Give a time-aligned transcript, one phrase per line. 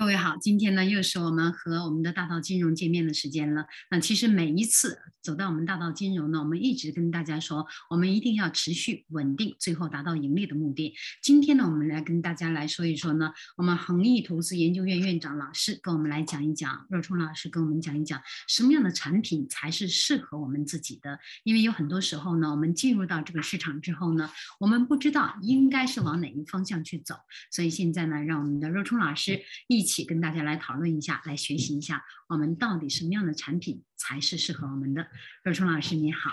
[0.00, 3.66] 各位好，今天呢又是我们和我们的大道金融见面的时间了。
[3.90, 10.94] 那其实每一次走到我们大道金融呢，我们一直跟大家说，我们一定要持续稳定，最后达到盈利的目的。
[11.20, 21.18] 今天呢，我们来跟大家来说一说呢，我们恒益投资研究院院长老师跟我们来讲一讲，若冲老师跟我们讲一讲什么样的产品才是适合我们自己的。
[21.44, 27.16] 因为有很多时候呢，我们进入到这个市场之后呢，我们不知道应该是往哪一方向去走，
[27.50, 29.89] 所以现在呢，让我们的若冲老师一起。
[29.90, 35.08] 一起跟大家来讨论一下，来学习一下，我们到底什么样的产品才是适合我们的？
[35.42, 36.30] 若冲老师你好，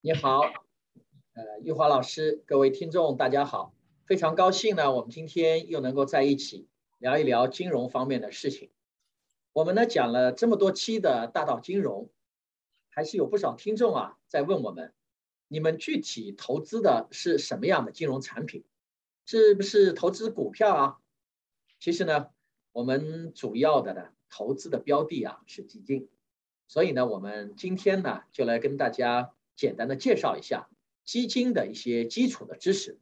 [0.00, 0.40] 你好，
[1.34, 3.72] 呃，玉华老师，各位听众大家好，
[4.06, 6.66] 非常高兴呢，我们今天又能够在一起
[6.98, 8.72] 聊一聊金融方面的事情。
[9.52, 12.10] 我们呢讲了这么多期的大道金融，
[12.88, 14.92] 还是有不少听众啊在问我们，
[15.46, 18.64] 你们具体投资的是什么样的金融产品？
[19.26, 20.96] 是不是投资股票啊？
[21.78, 22.26] 其实呢。
[22.72, 26.08] 我们主要的呢，投资的标的啊是基金，
[26.68, 30.68] 所以呢，我们今天呢就来跟大家简单的介绍一下
[31.04, 33.00] 基金的一些基础的知识。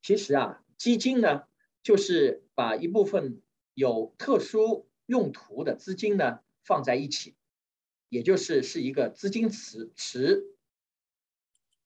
[0.00, 1.44] 其实啊，基金呢
[1.82, 3.42] 就是把一部分
[3.74, 7.34] 有特殊用途的资金呢放在一起，
[8.08, 10.46] 也就是是一个资金池池。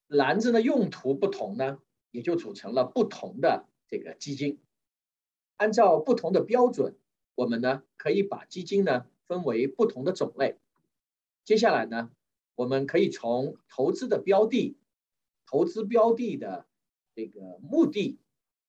[0.06, 1.82] 篮子的用途不同呢，
[2.12, 4.58] 也就组成了不同的这个基金。
[5.58, 6.96] 按照不同的标准，
[7.34, 10.56] 我们呢可以把基金呢分为不同的种类。
[11.44, 12.12] 接下来呢，
[12.54, 14.78] 我们可以从投资的标的、
[15.46, 16.64] 投资标的的
[17.12, 18.20] 这个目的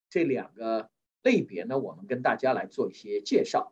[0.10, 0.90] 这两个
[1.22, 3.72] 类别呢，我们跟大家来做一些介绍。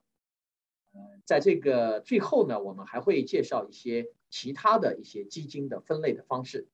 [0.94, 6.68] 呃，在这个最后呢，我们还会介绍一些其他的一些基金的分类的方式。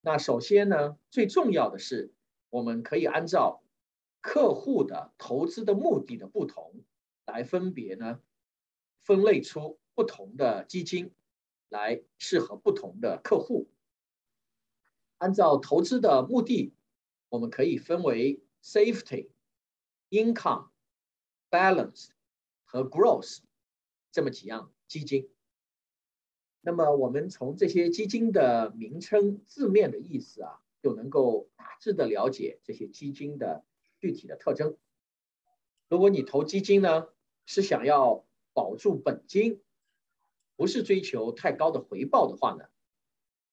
[0.00, 2.12] 那首先呢，最重要的是，
[2.50, 3.61] 我们可以按照。
[4.22, 6.84] 客户的投资的目的的不同，
[7.26, 8.22] 来分别呢
[9.00, 11.12] 分类出不同的基金，
[11.68, 13.68] 来适合不同的客户。
[15.18, 16.72] 按照投资的目的，
[17.28, 19.30] 我们可以分为 safety、
[20.10, 20.70] income、
[21.50, 22.10] balance
[22.64, 23.40] 和 growth
[24.12, 25.28] 这么几样基金。
[26.60, 33.64] 那么我们从这些基金的名称字面的意思啊，就能够大致的了解这些基金的。
[34.02, 34.76] 具体的特征，
[35.88, 37.06] 如果你投基金呢，
[37.46, 39.62] 是想要保住本金，
[40.56, 42.64] 不是追求太高的回报的话呢，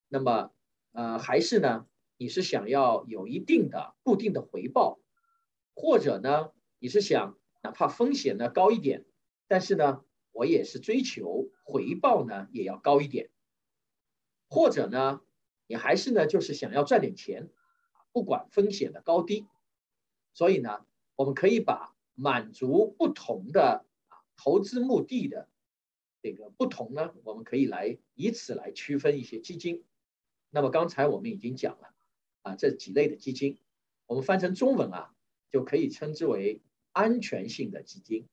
[0.07, 0.51] 那么
[0.91, 1.85] 呃还是呢，
[2.17, 4.99] 你是想要有一定的固定的回报，
[5.75, 9.05] 或者呢，你是想哪怕风险呢高一点，
[9.47, 13.29] 但是呢，我也是追求回报呢也要高一点，
[14.49, 15.21] 或者呢，
[15.67, 17.51] 你还是呢就是想要赚点钱，
[18.11, 19.45] 不管风险的高低。
[20.33, 20.85] 所以呢，
[21.15, 25.49] 我们可以把满足不同的啊投资目的的
[26.21, 29.83] 这个不同呢，我们可以来以此来区分一些基金。
[30.49, 31.93] 那么刚才我们已经讲了
[32.41, 33.57] 啊这几类的基金，
[34.05, 35.13] 我们翻成中文啊
[35.51, 36.61] 就可以称之为
[36.91, 38.27] 安全性的基金、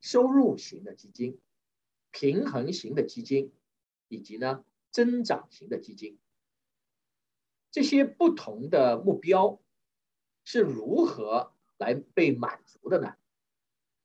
[0.00, 1.38] 收入型的基金、
[2.10, 3.52] 平衡型的基金，
[4.08, 6.18] 以及呢增长型的基金。
[7.70, 9.60] 这些不同的目标。
[10.46, 13.16] 是如何来被满足的呢？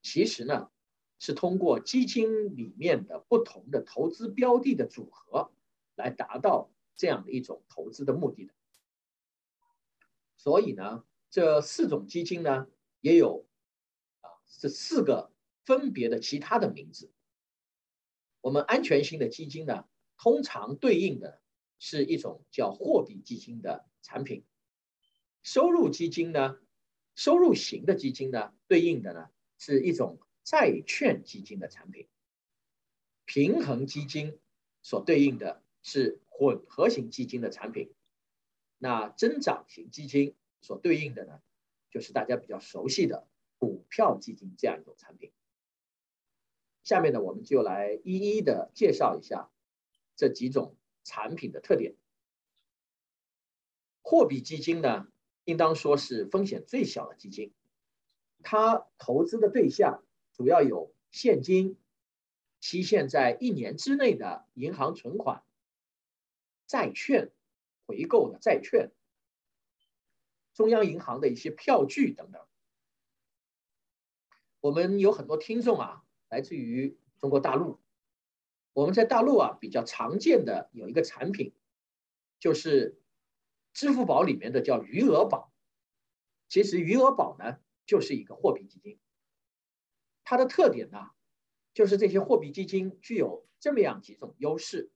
[0.01, 0.71] 其实呢，
[1.19, 5.51] 是通过基金里面的不同的投资标的的组合
[5.95, 8.53] 来达到这样的一种投资的目的的。
[10.35, 12.67] 所以呢，这四种基金呢，
[13.01, 13.45] 也有
[14.21, 15.31] 啊这四个
[15.63, 17.11] 分别的其他的名字。
[18.41, 19.85] 我们安全性的基金呢，
[20.17, 21.39] 通常对应的
[21.77, 24.43] 是一种叫货币基金的产品。
[25.43, 26.59] 收入基金呢，
[27.15, 32.07] 收入型的基金呢，对应的呢是一种债券基金的产品；
[33.25, 34.39] 平衡基金
[34.81, 37.89] 所对应的是混合型基金的产品；
[38.77, 41.41] 那增长型基金所对应的呢，
[41.89, 45.31] 就是大家比较熟悉的股票基金这样一种产品。
[46.83, 49.51] 下面呢，我们就来一一的介绍一下
[50.15, 51.95] 这几种产品的特点。
[54.03, 55.10] 货币基金呢？
[55.43, 57.51] 应当说是风险最小的基金，
[58.43, 60.03] 它投资的对象
[60.33, 61.77] 主要有现金、
[62.59, 65.43] 期限在一年之内的银行存款、
[66.67, 67.31] 债券、
[67.87, 68.91] 回购的债券、
[70.53, 72.45] 中央银行的一些票据等等。
[74.59, 77.79] 我们有很多听众啊，来自于中国大陆。
[78.73, 81.53] 我们在大陆啊比较常见的有一个产品，
[82.39, 83.00] 就是。
[83.73, 85.53] 支付宝里面的叫余额宝，
[86.49, 88.99] 其实余额宝呢就是一个货币基金。
[90.23, 91.11] 它的特点呢，
[91.73, 94.91] 就是这些货币基金具有这么样几种优势。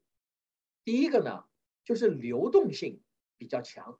[0.83, 1.45] 第一个呢，
[1.83, 3.01] 就是流动性
[3.37, 3.99] 比较强，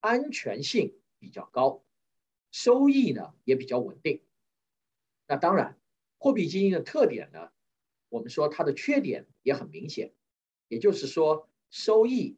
[0.00, 1.84] 安全性比较高，
[2.50, 4.22] 收益呢也比较稳定。
[5.26, 5.80] 那当然，
[6.18, 7.50] 货币基金的特点呢，
[8.08, 10.12] 我们说它的缺点也很明显，
[10.68, 12.36] 也就是说收益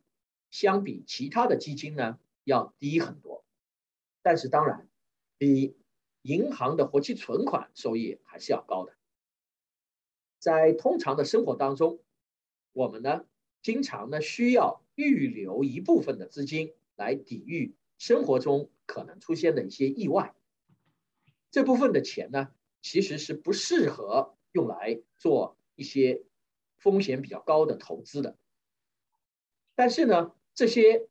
[0.51, 3.45] 相比其他的基金呢要低很多。
[4.23, 4.89] 但是当然，
[5.39, 5.77] 比
[6.23, 8.95] 银行的活期存款收益还是要高的。
[10.39, 12.01] 在通常的生活当中，
[12.73, 13.25] 我们呢。
[13.63, 20.37] 经常呢需要预留一部分的资金来抵御生活中可能出现的一些意外。
[21.51, 26.23] 这部分的钱呢其实是不适合用来做一些
[26.77, 28.39] 风险比较高的投资的。
[29.77, 31.07] 但是呢这些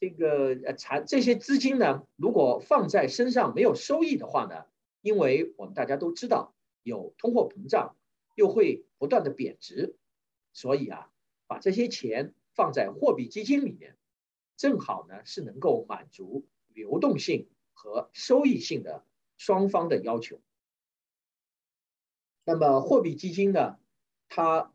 [0.00, 4.64] 这个呃产这些资金呢如果放在身上没有收益的话呢，
[5.00, 6.52] 因为我们大家都知道
[6.82, 7.94] 有通货膨胀，
[8.34, 9.94] 又会不断的贬值，
[10.52, 11.12] 所以啊。
[11.46, 13.96] 把这些钱放在货币基金里面，
[14.56, 19.04] 正好呢是能够满足流动性和收益性的
[19.36, 20.40] 双方的要求。
[22.44, 23.80] 那么货币基金呢，
[24.28, 24.72] 它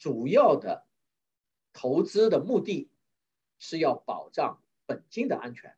[0.00, 0.84] 主要的
[1.72, 2.90] 投资的目的
[3.58, 5.76] 是要保障本金的安全，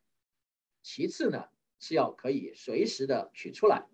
[0.81, 1.49] 其次呢
[1.79, 3.87] 是要可以随时的取出来，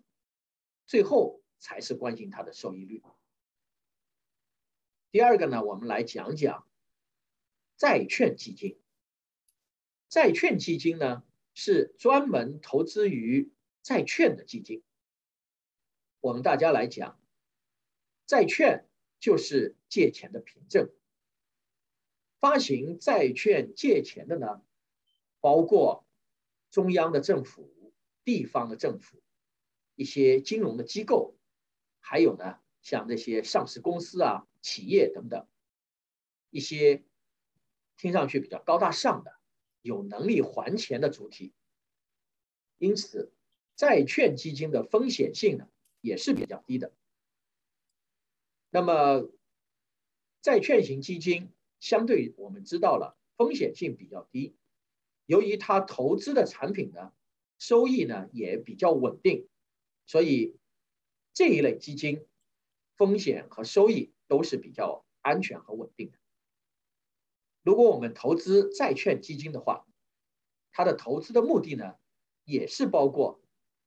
[0.86, 3.02] 最后才是关心它的收益率。
[5.10, 6.68] 第二个呢，我们来讲讲
[7.76, 8.78] 债券基金。
[10.08, 11.22] 债券基金呢
[11.54, 14.82] 是专门投资于债券的基金。
[16.20, 17.20] 我们大家来讲，
[18.26, 18.88] 债券
[19.18, 20.90] 就是借钱的凭证。
[22.40, 24.60] 发行债券借钱的呢，
[25.40, 26.04] 包括
[26.70, 27.92] 中央的政府、
[28.24, 29.22] 地方的政府、
[29.94, 31.36] 一些金融的机构，
[32.00, 34.46] 还有呢，像那些上市公司啊。
[34.62, 35.48] 企业等等
[36.50, 37.02] 一些
[37.96, 39.40] 听上去比较高大上的、
[39.80, 41.54] 有能力还钱的主体，
[42.76, 43.32] 因此
[43.74, 45.66] 债券基金的风险性呢
[46.02, 46.92] 也是比较低的。
[48.68, 49.32] 那么
[50.42, 54.54] 债券型基金相对我们知道了风险性比较低，
[55.26, 57.12] 由于它投资的产品呢
[57.58, 59.48] 收益呢也比较稳定，
[60.06, 60.56] 所以
[61.34, 62.24] 这一类基金
[62.96, 64.12] 风险和收益。
[64.30, 66.16] 都是比较安全和稳定的。
[67.64, 69.84] 如果我们投资债券基金的话，
[70.70, 71.96] 它的投资的目的呢，
[72.44, 73.42] 也是包括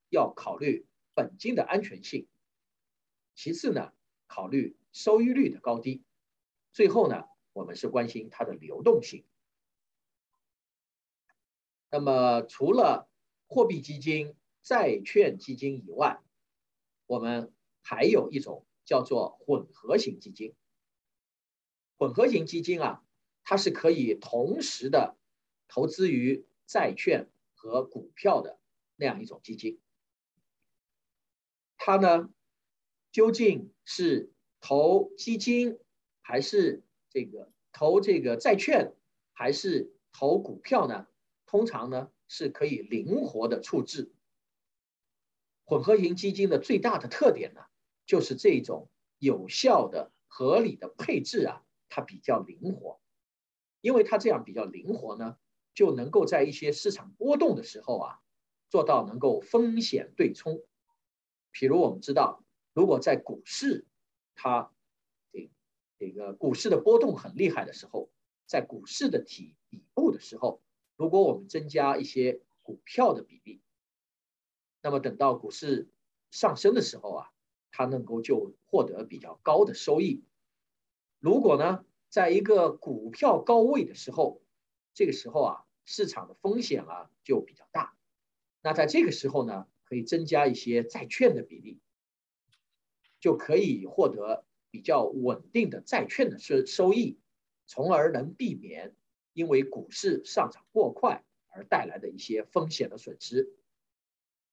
[0.10, 2.28] 要考虑本金的安全性，
[3.36, 3.94] 其次呢，
[4.28, 6.04] 考虑收益率的高低，
[6.74, 7.24] 最后呢，
[7.54, 9.24] 我们是关心它的流动性。
[11.90, 13.10] 那么除了
[13.48, 16.22] 货币基金、债券基金以外，
[17.08, 18.66] 我们还有一种。
[18.86, 20.54] 叫做混合型基金。
[21.98, 23.02] 混合型基金啊，
[23.46, 25.16] 它是可以同时的
[25.70, 28.60] 投资于债券和股票的
[28.98, 29.80] 那样一种基金。
[31.78, 32.30] 它呢，
[33.14, 35.80] 究竟是投基金，
[36.22, 38.94] 还是这个投这个债券，
[39.33, 41.07] 还是投股票呢？
[41.45, 44.12] 通常呢，是可以灵活的处置。
[45.65, 47.62] 混合型基金的最大的特点呢？
[48.06, 52.99] 就是这种有效的、合理的配置啊，它比较灵活，
[53.80, 55.38] 因为它这样比较灵活呢，
[55.73, 58.19] 就能够在一些市场波动的时候啊，
[58.69, 60.61] 做到能够风险对冲。
[61.52, 63.85] 比如我们知道，如果在股市，
[64.33, 64.73] 它
[66.00, 68.09] 这个股市的波动很厉害的时候，
[68.45, 70.62] 在股市的底底部的时候，
[70.95, 73.62] 如果我们增加一些股票的比例，
[74.81, 75.90] 那么等到股市
[76.31, 77.30] 上升的时候啊。
[77.76, 80.23] 它能够就获得比较高的收益。
[81.18, 84.44] 如果呢，在一个股票高位的时候，
[84.94, 87.97] 这个时候啊，市场的风险啊就比较大。
[88.62, 91.81] 那在这个时候呢，可以增加一些债券的比例，
[93.19, 97.19] 就可以获得比较稳定的债券的收收益，
[97.68, 98.95] 从而能避免
[99.33, 103.53] 因为股市上涨过快而带来的一些风险的损失。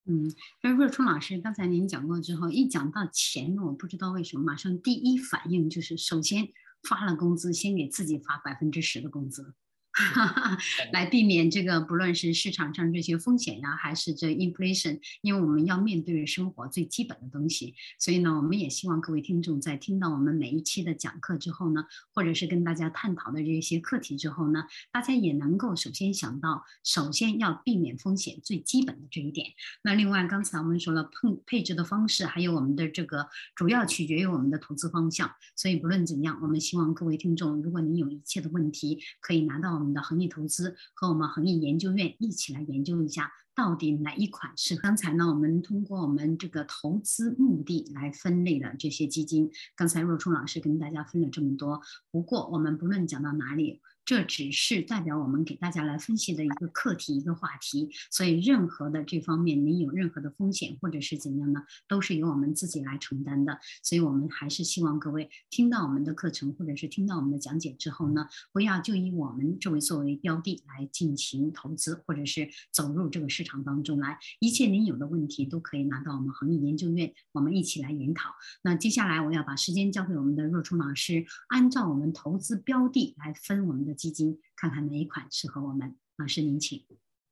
[0.05, 0.31] 嗯，
[0.63, 6.53] 那若春老师刚才您讲过之后，一讲到钱，我不知道为什么，马上第一反应就是首先
[6.87, 9.55] 发了工资，先给自己发百分之十的工资。
[10.93, 29.47] 来避免这个不论是市场上这些风险呀，还是这 inflation，因为我们要面对生活最基本的东西，所以呢，我们也希望各位听众在听到我们每一期的讲课之后呢，或者是跟大家探讨的这些课题之后呢，大家也能够首先想到，首先要避免风险最基本的这一点。
[29.83, 31.11] 那另外，刚才我们说了配
[31.47, 35.31] 配置的方式，还有我们的这个主要取决于我们的投资方向。
[35.57, 45.27] 所以不论怎样，我们希望各位听众，如果你有一切的问题，可以拿到我们的恒益投资和我们恒益研究院一起来研究一下，到底哪一款是刚才呢？
[45.27, 51.81] 我们通过我们这个投资目的来分类了这些基金，刚才若冲老师跟大家分了这么多。
[52.11, 53.81] 不过我们不论讲到哪里。
[54.11, 63.61] 这只是代表我们给大家来分析的一个课题、一个话题，所以任何的这方面您有任何的风险或者是怎样呢，都是由我们自己来承担的。
[63.85, 74.19] 所以我们还是希望各位听到我们的课程或者是听到我们的讲解之后呢，不要就以我们这位作为标的来进行投资，或者是走入这个市场当中来。
[74.41, 78.31] 一切您有的问题都可以拿到我们恒益研究院，我们一起来研讨。
[78.63, 83.95] 那接下来我要把时间交给我们的若冲老师，按照我们投资标的来分我们的。
[84.01, 86.87] 基金看看哪一款适合我们，老师您请。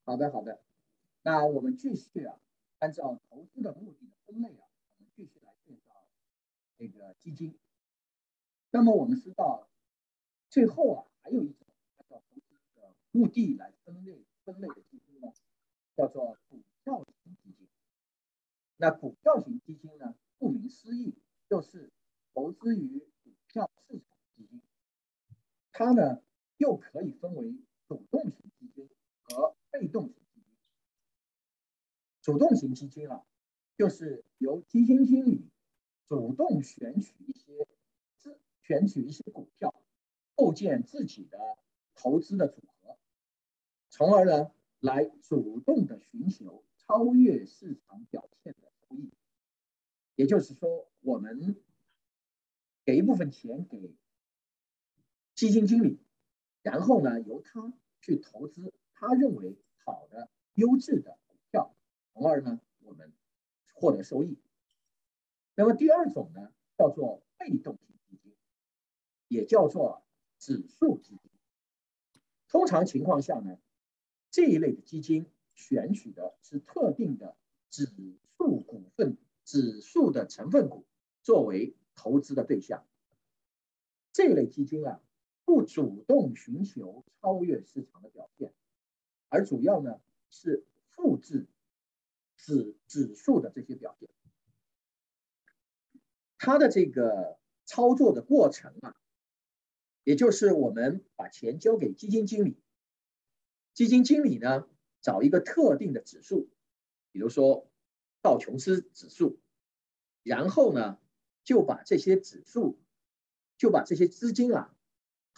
[0.05, 0.63] 好的，好的。
[1.23, 2.39] 那我们继续啊，
[2.79, 6.07] 按照投资的目的的分类啊，我们继续来介绍
[6.77, 7.59] 这个基金。
[8.71, 9.67] 那么我们知道，
[10.51, 15.33] 最后啊，还有一种按照投资的目的来分类分类的基金呢，
[15.97, 17.67] 叫做股票型基金。
[18.77, 21.15] 那股票型基金呢，顾名思义，
[21.49, 21.91] 就是
[22.35, 24.61] 投资于股票市场基金。
[25.73, 26.23] 它呢。
[26.59, 27.57] 又可以分为
[27.89, 28.89] 主动型基金
[29.23, 30.45] 和被动型基金。
[32.21, 33.25] 主动型基金啊，
[33.77, 35.49] 就是由基金经理
[36.09, 37.67] 主动选取一些
[38.17, 39.75] 自选取一些股票，
[40.35, 41.39] 构建自己的
[41.95, 42.99] 投资的组合，
[43.89, 44.51] 从而呢
[44.81, 49.13] 来主动的寻求超越市场表现的收益。
[50.17, 51.57] 也就是说，我们
[52.85, 53.95] 给一部分钱给
[55.35, 56.01] 基金经理。
[56.63, 61.75] 然后呢，由他去投资他认为好的、优质的股票，
[62.13, 63.13] 从而呢，我们
[63.73, 64.39] 获得收益。
[65.55, 68.35] 那么第二种呢，叫做被动型基金，
[69.29, 70.05] 也叫做
[70.39, 71.31] 指数基金。
[72.49, 73.59] 通常情况下呢，
[74.31, 77.37] 这一类的基金选取的是特定的
[77.71, 77.87] 指
[78.37, 80.87] 数股份、指数的成分股
[81.23, 82.87] 作为投资的对象。
[84.13, 85.01] 这类基金啊。
[85.49, 88.53] 不主动寻求超越市场的表现，
[89.31, 91.47] 而主要呢是复制
[92.37, 94.11] 指指数的这些表现。
[96.37, 98.95] 它的这个操作的过程啊，
[100.05, 102.61] 也就是我们把钱交给基金经理，
[103.73, 104.69] 基金经理呢
[105.01, 106.51] 找一个特定的指数，
[107.11, 107.71] 比如说
[108.21, 109.41] 道琼斯指数，
[110.23, 110.99] 然后呢
[111.43, 112.79] 就把这些指数，
[113.57, 114.75] 就把这些资金啊。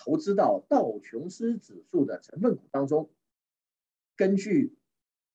[0.02, 3.10] 投资到道琼斯指数的成分股当中，
[4.16, 4.74] 根据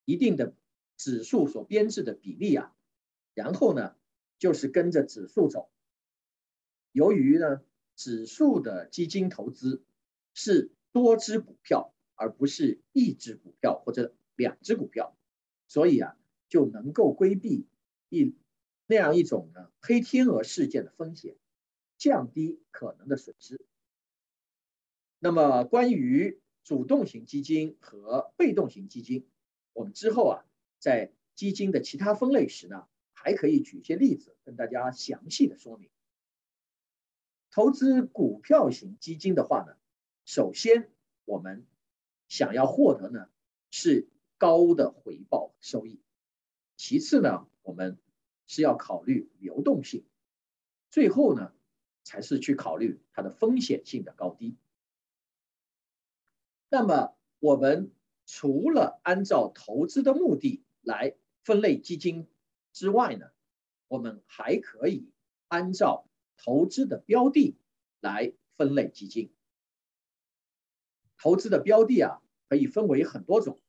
[0.06, 0.56] 一定的
[0.98, 2.76] 指数所编制的比例啊，
[3.36, 3.96] 然后呢，
[4.40, 5.70] 就是跟着指数走。
[6.92, 7.62] 由于呢，
[7.96, 9.84] 指数的基金投资
[10.34, 15.16] 是多只股票，而不是一只股票或者两只股票，
[15.68, 16.18] 所以啊，
[16.50, 17.68] 就能够规避
[18.10, 18.34] 一
[18.88, 21.36] 那样一种呢黑天鹅事件的风险，
[22.00, 23.64] 降低可能的损失。
[25.26, 29.26] 那么，关于主动型基金和被动型基金，
[29.74, 30.46] 我们之后啊，
[30.78, 35.90] 在基金的其他分类时呢，还可以举一些例子跟大家详细的说明。
[37.50, 39.76] 投资股票型基金的话呢，
[40.26, 40.92] 首先
[41.24, 41.66] 我们
[42.28, 43.28] 想要获得呢
[43.72, 46.04] 是高的回报收益，
[46.78, 47.98] 其次呢，我们
[48.46, 50.06] 是要考虑流动性，
[50.92, 51.52] 最后呢，
[52.04, 54.56] 才是去考虑它的风险性的高低。
[56.70, 57.92] 那么，我们
[58.26, 62.28] 除了按照投资的目的来分类基金
[62.74, 63.28] 之外呢，
[63.88, 65.10] 我们还可以
[65.48, 66.08] 按照
[66.38, 67.56] 投资的标的
[68.02, 69.32] 来分类基金。
[71.18, 73.60] 投资的标的啊，可以分为很多种。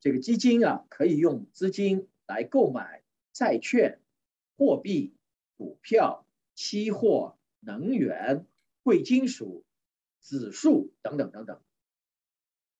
[0.00, 4.00] 这个基金啊，可以用资金来购买债券、
[4.56, 5.14] 货币、
[5.56, 8.46] 股票、期货、能源、
[8.82, 9.64] 贵金属。
[10.20, 11.60] 指数等等等等，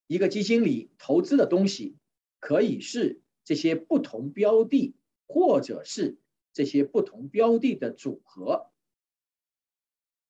[0.07, 1.97] 一个基金里投资的东西
[2.39, 4.95] 可以是这些不同标的，
[5.27, 6.19] 或者是
[6.53, 8.71] 这些不同标的的组合。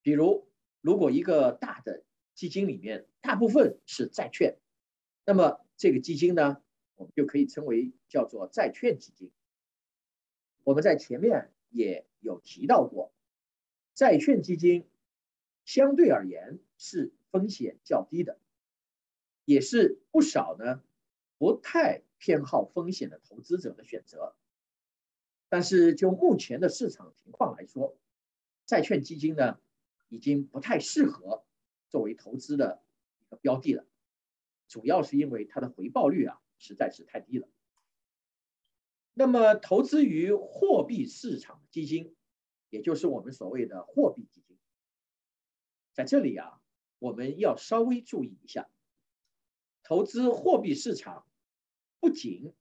[0.03, 0.49] 比如，
[0.81, 4.59] 如果一个大的基金里面大部分是债券，
[5.27, 6.63] 那么这个基金呢，
[6.95, 9.31] 我们就可以称为叫做债券基金。
[10.63, 13.13] 我们在前面也有提到过，
[13.95, 14.89] 债券基金
[15.65, 18.41] 相对而言是风险较低的，
[19.45, 20.83] 也是不少呢
[21.37, 24.35] 不太偏好风险的投资者的选择。
[25.51, 27.99] 但是就目前的市场情况来说，
[28.65, 29.61] 债券基金呢
[30.09, 31.45] 已经不太适合
[31.91, 32.83] 作为投资的
[33.19, 33.85] 一个标的了，
[34.67, 37.47] 主要是因为它的回报率啊实在是太低了。
[39.13, 42.15] 那么，投资于货币市场基金，
[42.71, 44.57] 也就是我们所谓的货币基金，
[45.93, 46.60] 在这里啊，
[47.01, 48.71] 我们要稍微注意一下，
[49.83, 51.27] 投资货币市场
[51.99, 52.53] 不仅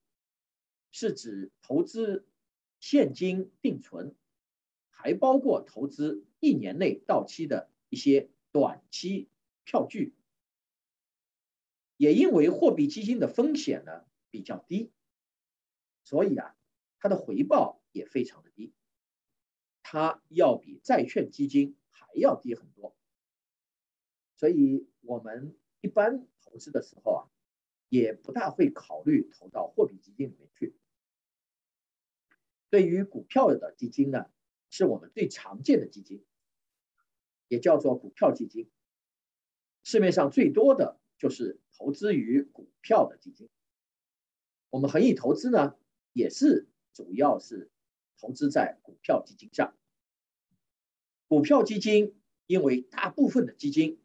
[0.91, 2.25] 是指投资
[2.79, 4.15] 现金定存，
[4.89, 9.29] 还包括投资一年内到期的一些短期
[9.65, 10.15] 票据。
[11.97, 14.91] 也因为货币基金的风险呢比较低。
[16.05, 16.55] 所以啊，
[16.97, 18.73] 它的回报也非常的低，
[19.83, 22.95] 它要比债券基金还要低很多。
[24.39, 27.21] 所以我们一般投资的时候啊，
[27.89, 30.73] 也不大会考虑投到货币基金里面去。
[32.69, 34.31] 对于股票的基金呢，
[34.69, 36.23] 是我们最常见的基金，
[37.49, 38.69] 也叫做股票基金。
[39.83, 43.49] 市面上最多的就是投资于股票的基金。
[44.69, 45.75] 我们恒益投资呢。
[46.11, 47.69] 也是主要是
[48.17, 49.77] 投资在股票基金上。
[51.27, 54.01] 股票基金因为大部分的基金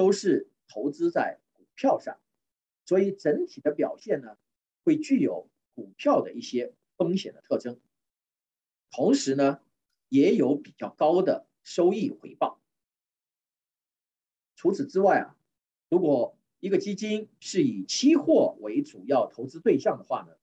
[0.00, 2.18] 都是投资在股票上，
[2.86, 4.38] 所以整体的表现呢
[4.82, 7.78] 会具有股票的一些风险的特征，
[8.90, 9.60] 同时呢
[10.08, 12.62] 也有比较高的收益回报。
[14.56, 15.36] 除此之外啊，
[15.90, 20.34] 如果一个基金是以期货为主要投资对象的话呢？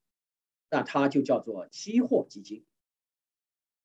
[0.70, 2.64] 那它就叫做期货基金。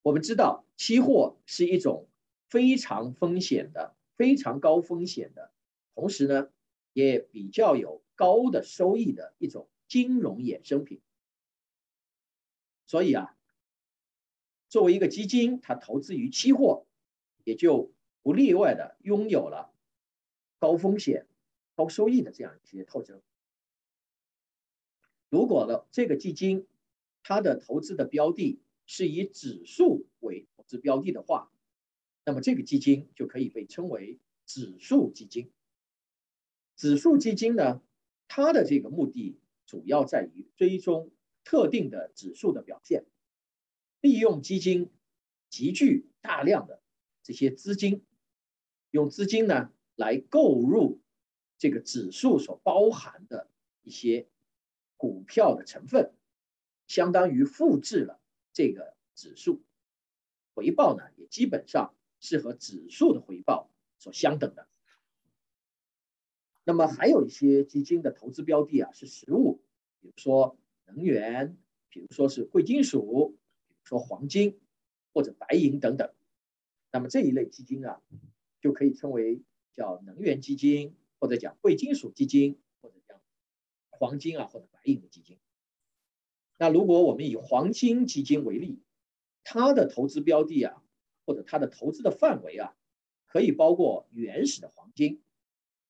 [0.03, 2.07] 我们知道，期货是一种
[2.47, 5.52] 非常风险的、非常高风险的，
[5.95, 6.49] 同时呢，
[6.93, 11.01] 也比较有高的收益的一种金融衍生品。
[12.85, 13.35] 所以啊，
[14.69, 16.85] 作为一个基金，它投资于期货，
[17.43, 19.73] 也就不例外的拥有了
[20.59, 21.27] 高风险、
[21.75, 23.21] 高收益的这样一些特征。
[25.29, 26.67] 如果呢，这个基金，
[27.23, 31.51] 它的投资的标的是以指数为投资标的的话，
[32.25, 35.51] 那么这个基金就可以被称为指数基金。
[36.75, 37.81] 指数基金呢，
[38.27, 41.11] 它的这个目的主要在于追踪
[41.43, 43.05] 特定的指数的表现，
[44.01, 44.91] 利用基金
[45.49, 46.81] 集聚大量的
[47.21, 48.03] 这些资金，
[48.91, 50.99] 用资金呢来购入
[51.57, 53.49] 这个指数所包含的
[53.83, 54.27] 一些
[54.97, 56.13] 股票的成分。
[56.85, 58.19] 相当于复制了
[58.51, 59.63] 这个指数，
[60.53, 64.67] 回报呢也基本上是和指数的回报所相等的。
[66.63, 69.61] 那么还有一些基金的投资标的啊是实物，
[69.99, 71.57] 比如说能源，
[71.89, 73.35] 比如说是贵金属，
[73.67, 74.59] 比如说黄金
[75.13, 76.13] 或者白银等等。
[76.91, 78.01] 那么这一类基金啊
[78.61, 79.41] 就可以称为
[79.73, 83.19] 叫能源基金，或者讲贵金属基金，或者讲
[83.89, 85.37] 黄金啊或者白银的基金。
[86.59, 88.79] 那如果我们以黄金基金为例，
[89.43, 90.81] 它的投资标的啊，
[91.25, 92.73] 或者它的投资的范围啊，
[93.27, 95.21] 可以包括原始的黄金，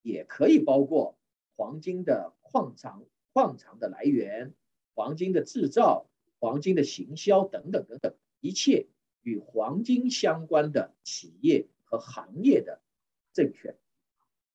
[0.04, 1.18] 也可以包括
[1.56, 4.54] 黄金的矿藏、矿藏的来源、
[4.94, 8.86] 黄金的制造、黄金的行销等等等等，一切
[9.22, 12.82] 与黄金相关的企业和行业的
[13.34, 13.76] 证券。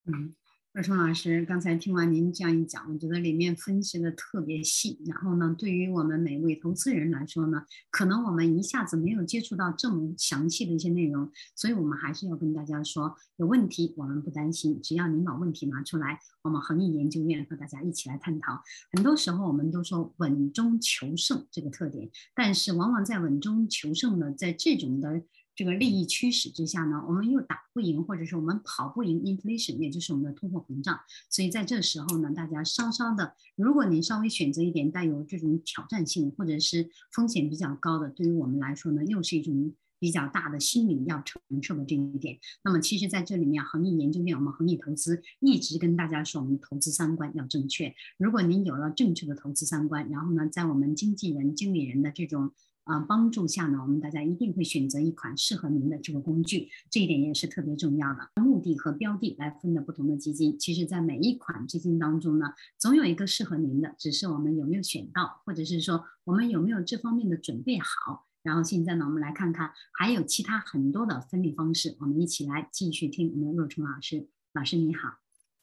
[0.05, 0.37] 嗯。
[0.75, 5.01] 二冲老师，刚才听完您这样一讲，我觉得里面分析的特别细。
[5.07, 18.63] 然后呢，对于我们每位投资人来说呢，可能我们一下子没有接触到这么详细的一些内容，所以我们还是要跟大家说，有问题我们不担心，只要您把问题拿出来，我们恒毅研究院和大家一起来探讨。
[18.93, 25.23] 很多时候我们都说稳中求胜这个特点，但是往往在稳中求胜呢，在这种的。
[25.59, 31.01] 这个利益驱使之下呢，我们又打不赢，或者是我们跑不赢 inflation，也就是我们的通货膨胀。
[31.29, 42.39] 所以在这时候呢，大家稍稍的，如果您稍微选择一点带有这种挑战性或者是风险比较高的，对于我们来说呢，又是一种比较大的心理要承受的这一点。
[42.63, 47.93] 那么其实在这里面，恒益研究院我们恒益投资一直跟大家说，我们投资三观要正确。
[48.17, 52.53] 如果您有了正确的投资三观，然后呢，在我们经纪人、经理人的这种。
[52.89, 58.43] 啊帮助下呢，我们大家一定会选择一款适合您的这个工具，这一点也是特别重要的。
[58.43, 68.27] 目的和标的来分的不同的基金，其实在每一款基金当中呢，总有一个适合您的，只是我们有没有选到，或者是说我们有没有这方面的准备好。
[68.43, 74.29] 然后现在呢，我们来看看还有其他很多的分类方式，我们一起来继续听我们的若冲老师。
[74.55, 75.19] 老师你好，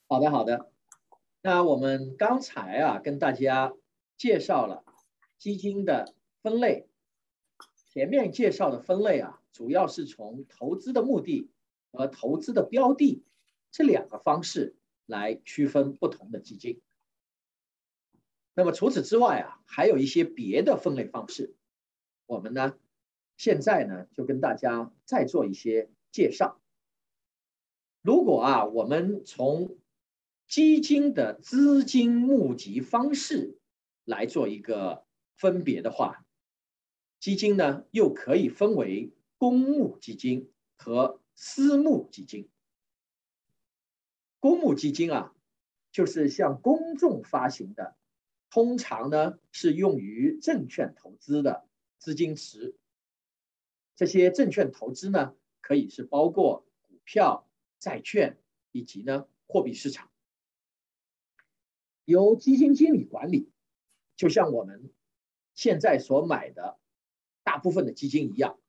[0.08, 0.72] 好的好的。
[1.42, 3.74] 那我们刚才啊跟大家
[4.18, 4.84] 介绍了
[5.40, 6.88] 基金的分类，
[7.96, 11.50] 前面介绍的分类啊，主要是从投资的目的
[11.94, 13.24] 和投资的标的
[13.72, 16.82] 这两个方式来区分不同的基金。
[18.54, 21.56] 那么除此之外啊，还有一些别的分类方式。
[22.26, 22.78] 我们呢，
[23.38, 26.60] 现在呢就跟大家再做一些介绍。
[28.02, 29.78] 如果啊，我们从
[30.50, 33.58] 基金的资金募集方式
[34.04, 35.06] 来做一个
[35.38, 36.25] 分别的话，
[37.26, 42.52] 基金呢又可以分为公募基金和私募基金。
[44.40, 45.36] 公募基金啊，
[45.92, 47.98] 就是向公众发行的，
[48.52, 51.68] 通常呢是用于证券投资的。
[51.98, 52.76] 资金池，
[53.96, 58.38] 这些证券投资呢，可以是包括股票、债券
[58.72, 60.12] 以及呢货币市场，
[62.04, 63.50] 由基金经理管理，
[64.16, 64.94] 就像我们
[65.56, 66.78] 现在所买的
[67.46, 68.60] 大部分的基金一样。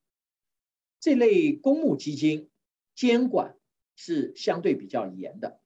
[1.00, 2.48] 这类公募基金
[2.94, 3.58] 监管
[3.96, 5.60] 是相对比较严的，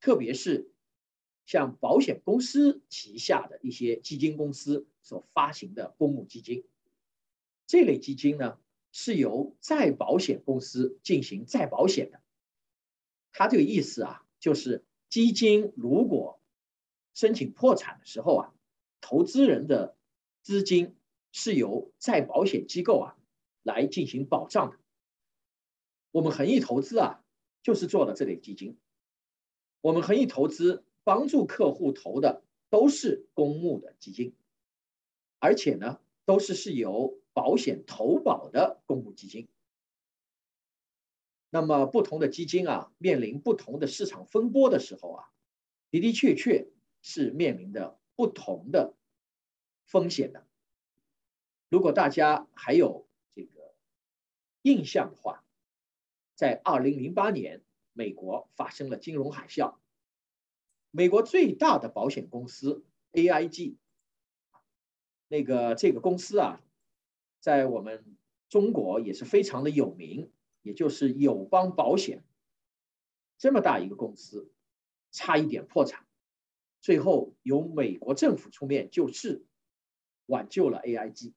[0.00, 0.70] 特别是
[1.44, 6.64] 像保险公司旗下的一些基金公司所发行的公募基金。
[7.66, 8.58] 这类基金呢，
[8.92, 12.22] 是由再保险公司进行再保险的。
[13.32, 16.40] 它这个意思啊，就是基金如果
[17.14, 18.54] 申请破产的时候啊，
[19.00, 19.96] 投资人的
[20.42, 20.96] 资金
[21.32, 23.16] 是由再保险机构啊
[23.62, 24.78] 来进行保障的。
[26.10, 27.22] 我们恒益投资啊，
[27.62, 28.78] 就是做的这类基金。
[29.80, 34.34] 我们恒益投资帮助客户投的都是公募的基金，
[35.38, 39.46] 而且呢，都是是由保险投保的公募基金，
[41.50, 45.30] 那么不同的基金啊，面临不同的市场风波的时候啊，
[45.90, 46.68] 的的确确
[47.00, 48.96] 是面临的不同的
[49.84, 50.47] 风险的。
[51.68, 53.74] 如果大家还有这个
[54.62, 55.44] 印象的话，
[56.34, 59.76] 在二零零八年，美国发生了金融海啸，
[60.90, 63.76] 美国最大的保险公司 AIG，
[65.28, 66.62] 那个这个公司啊。
[67.40, 68.16] 在我们
[68.48, 72.24] 中国也是非常的有名，也就是友邦保险
[73.38, 74.50] 这么大一个公司，
[75.12, 76.04] 差一点破产，
[76.80, 79.46] 最后由美国政府出面救市，
[80.26, 81.32] 挽救了 AIG。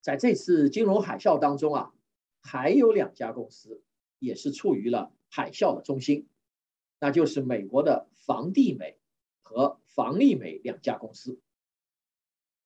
[0.00, 1.94] 在这次金融海啸当中啊，
[2.40, 3.82] 还有两家公司
[4.18, 6.26] 也是处于了海啸的中心，
[6.98, 8.98] 那就是美国的房地美
[9.42, 11.40] 和房利美两家公司。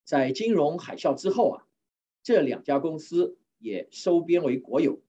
[0.04, 1.66] 在金融海啸之后啊，
[2.22, 5.02] 这两家公司也收编为国有，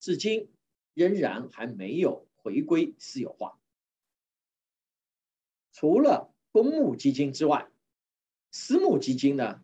[0.00, 0.50] 至今
[0.94, 3.58] 仍然还没有回归私有化。
[5.70, 7.70] 除了公募基金之外，
[8.50, 9.62] 私募基金呢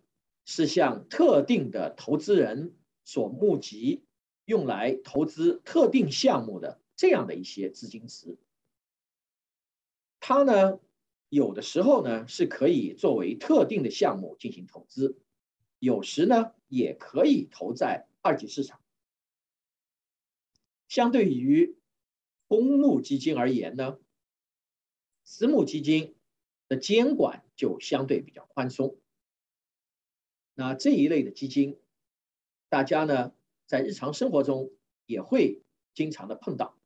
[0.50, 4.06] 是向特定的投资人所募集，
[4.46, 8.38] 用来投资特定项目的这样的一些资金池。
[10.20, 10.80] 它呢？
[11.28, 15.18] 有的时候呢是可以作为特定的项目进行投资，
[15.78, 18.80] 有时呢也可以投在二级市场。
[20.88, 21.76] 相对于
[22.46, 23.98] 公募基金而言呢，
[25.24, 26.16] 私募基金
[26.68, 28.96] 的监管就相对比较宽松。
[30.58, 31.78] 那这一类的基金，
[32.68, 33.32] 大家呢
[33.66, 34.72] 在日常生活中
[35.06, 35.62] 也会
[35.94, 36.76] 经常的碰到。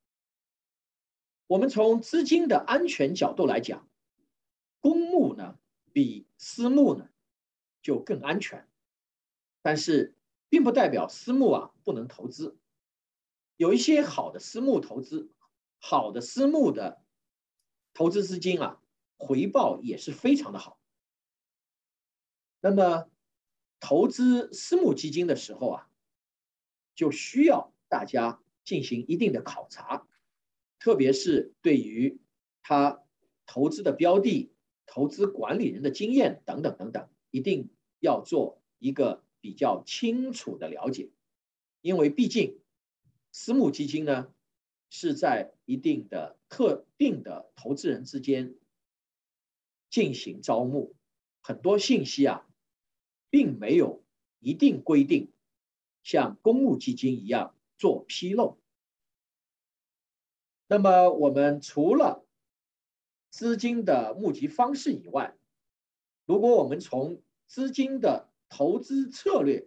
[1.47, 3.89] 我们从资金的安全角度来讲。
[4.79, 5.59] 公募呢
[5.93, 7.09] 比私募呢
[7.81, 8.69] 就更安全，
[9.63, 10.17] 但是
[10.49, 12.59] 并不代表私募啊不能投资。
[13.57, 15.33] 有一些好的私募投资，
[15.79, 17.03] 好的私募的
[17.95, 18.83] 投资资金啊，
[19.17, 20.81] 回报也是非常的好。
[22.61, 23.09] 那么
[23.83, 25.91] 投资私募基金的时候啊，
[26.95, 30.07] 就需要大家进行一定的考察，
[30.79, 32.21] 特别是对于
[32.63, 33.03] 他
[33.45, 34.49] 投资的标的。
[34.85, 41.09] 投资管理人的经验等等等等，一定要做一个比较清楚的了解，
[41.81, 42.61] 因为毕竟
[43.31, 44.35] 私募基金呢
[44.91, 48.55] 是在一定的特定的投资人之间
[49.89, 50.95] 进行招募，
[51.41, 52.47] 很多信息啊
[53.33, 54.05] 并没有
[54.41, 55.33] 一定规定
[56.03, 58.59] 像公募基金一样做披露。
[60.67, 62.27] 那么，我们除了
[63.31, 65.35] 资金的募集方式以外，
[66.27, 69.67] 如果我们从资金的投资策略，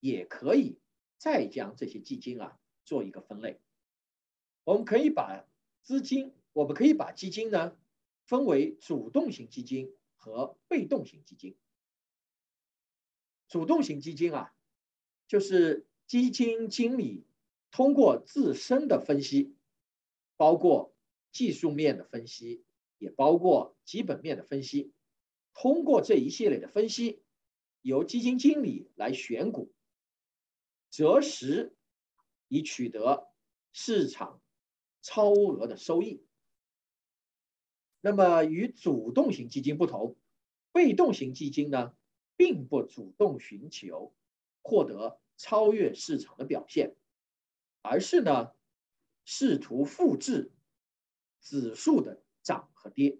[0.00, 0.78] 也可以
[1.16, 3.62] 再将这些基金啊做一个分类。
[4.64, 5.46] 我们可以把
[5.80, 7.74] 资金，我们可以把基金呢
[8.26, 11.56] 分为主动型基金和被动型基金。
[13.54, 14.52] 主动型基金啊，
[15.28, 17.24] 就是基金经理
[17.70, 19.54] 通过自身的分析，
[20.36, 20.92] 包括
[21.30, 22.64] 技术面的分析，
[22.98, 24.92] 也包括基本面的分析，
[25.52, 27.22] 通过这一系列的分析，
[27.80, 29.72] 由基金经理来选股。
[30.90, 31.76] 择时
[32.48, 33.30] 以取得
[33.70, 34.42] 市场
[35.00, 36.24] 超额的收益。
[38.00, 40.16] 那么与主动型基金不同，
[40.72, 41.94] 被动型基金呢，
[42.36, 44.14] 并不主动寻求
[44.62, 46.96] 获得超越市场的表现，
[47.82, 48.52] 而是呢
[49.24, 50.52] 试图复制
[51.40, 53.18] 指数的涨和跌。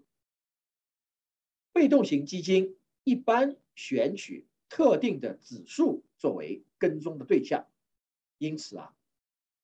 [1.73, 6.63] 被动型基金一般选取特定的指数作为。
[6.77, 7.67] 跟踪的对象，
[8.37, 8.95] 因此啊，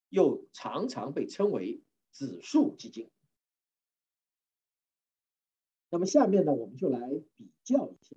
[0.09, 3.11] 又常常被称为指数基金。
[5.89, 6.99] 那么下面呢，我们就来
[7.35, 8.15] 比较一下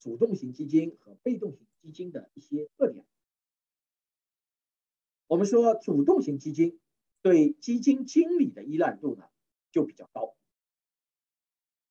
[0.00, 3.06] 主动型基金和被动型基金的一些特点。
[5.28, 6.80] 我们说，主动型基金
[7.22, 9.28] 对基金经理的依赖度呢
[9.70, 10.34] 就比较高，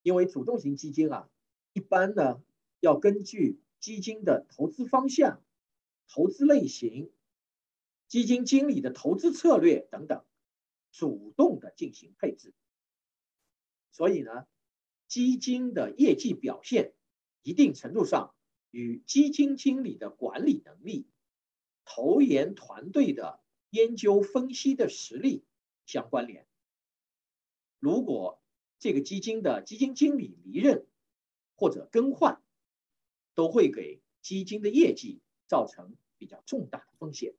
[0.01, 1.29] 因为主动型基金啊，
[1.71, 2.43] 一般呢
[2.81, 5.41] 要根据基金的投资方向。
[6.11, 7.11] 投资类型、
[8.07, 10.25] 基金经理的投资策略等等，
[10.91, 12.51] 主动的进行配置。
[13.91, 14.47] 所以呢，
[15.07, 16.95] 基金的业绩表现，
[17.43, 18.33] 一定程度上
[18.71, 21.07] 与基金经理的管理能力、
[21.85, 25.43] 投研团队的研究分析的实力
[25.85, 26.47] 相关联。
[27.79, 28.41] 如果
[28.77, 30.85] 这个基金的基金经理离任
[31.55, 32.41] 或者更换，
[33.35, 35.21] 都会给基金的业绩。
[35.49, 37.33] 造成比较重大的风险。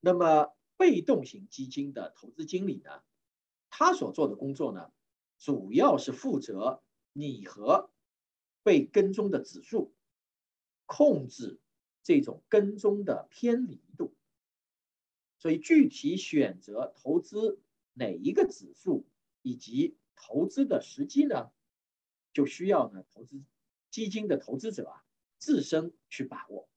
[0.00, 3.04] 那么，被动型基金的投资经理呢，
[3.70, 4.90] 他所做的工作呢，
[5.38, 7.91] 主要是负责拟合
[8.62, 9.92] 被跟踪的指数，
[10.86, 11.60] 控制
[12.02, 14.14] 这种跟踪的偏离度。
[15.38, 17.60] 所以，具体选择投资
[17.94, 19.06] 哪一个指数
[19.42, 21.50] 以及投资的时机呢，
[22.32, 23.42] 就需要呢投资
[23.90, 25.04] 基金的投资者啊。
[25.38, 26.68] 自身去把握，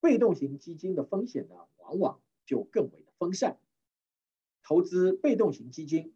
[0.00, 3.60] 被动型基金的风险呢，往往就更为的分散。
[4.62, 6.14] 投资被动型基金，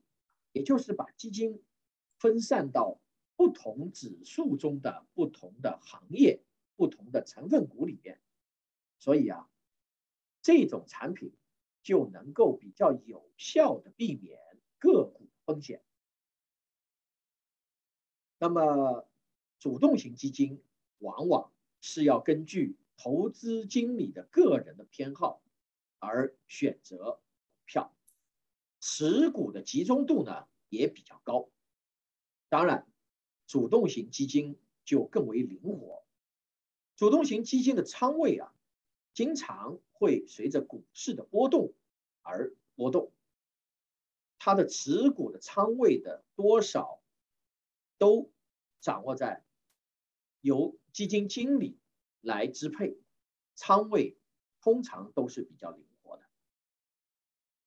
[0.52, 1.62] 也就是把基金
[2.24, 2.98] 分散到
[3.36, 6.40] 不同指数中的不同的行业、
[6.74, 8.18] 不同的成分股里面，
[8.98, 9.46] 所以啊，
[10.40, 11.34] 这种产品
[11.82, 14.38] 就能够比较有效的避免
[14.78, 15.82] 个股风险。
[18.38, 19.06] 那么。
[19.60, 20.62] 主动型基金
[20.98, 25.42] 往往是要根据投资经理的个人的偏好
[25.98, 27.96] 而选择股票，
[28.78, 31.48] 持股的集中度呢也比较高。
[32.54, 32.86] 当然，
[33.48, 36.04] 主动型基金就更为灵活。
[36.94, 38.54] 主动型基金的仓位啊，
[39.12, 41.74] 经常会随着股市的波动
[42.22, 43.10] 而波动，
[44.38, 47.02] 它的持股的仓位的多少
[47.98, 48.30] 都
[48.80, 49.44] 掌握在。
[50.40, 51.76] 由基金经理
[52.20, 52.96] 来支配，
[53.56, 54.16] 仓位
[54.60, 56.22] 通常都是比较灵活的，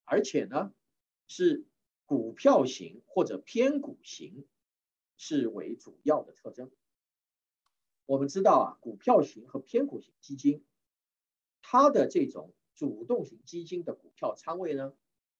[0.06, 0.74] 而且呢
[1.28, 1.66] 是
[2.06, 4.48] 股票型或者偏股型
[5.18, 6.72] 是为主要的特征。
[8.06, 10.64] 我们知道啊，股票型和偏股型基金，
[11.62, 14.96] 它的这种主动型基金的股票仓位呢，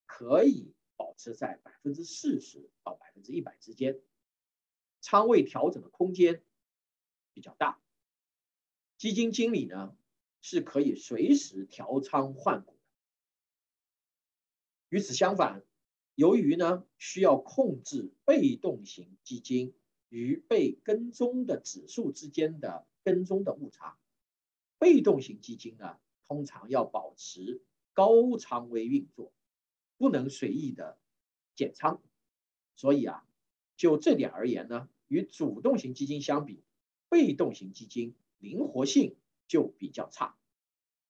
[0.06, 4.02] 可以保持在百分之四十到百分之一百之间，
[5.00, 6.44] 仓位调整的空间。
[7.34, 7.80] 比较大，
[8.98, 9.96] 基金经理呢
[10.42, 12.76] 是可以随时调仓换股。
[14.90, 15.64] 与此相反，
[16.18, 19.76] 由于呢需要控制被动型基金
[20.10, 24.00] 与被跟踪的指数之间的跟踪的误差，
[24.80, 27.62] 被动型基金呢通常要保持
[27.94, 29.32] 高仓位运作，
[29.98, 30.98] 不能随意的
[31.56, 32.02] 减仓。
[32.76, 33.24] 所以啊，
[33.76, 36.64] 就这点而言呢，与主动型基金相比。
[37.10, 39.16] 被动型基金灵活性
[39.48, 40.36] 就比较差。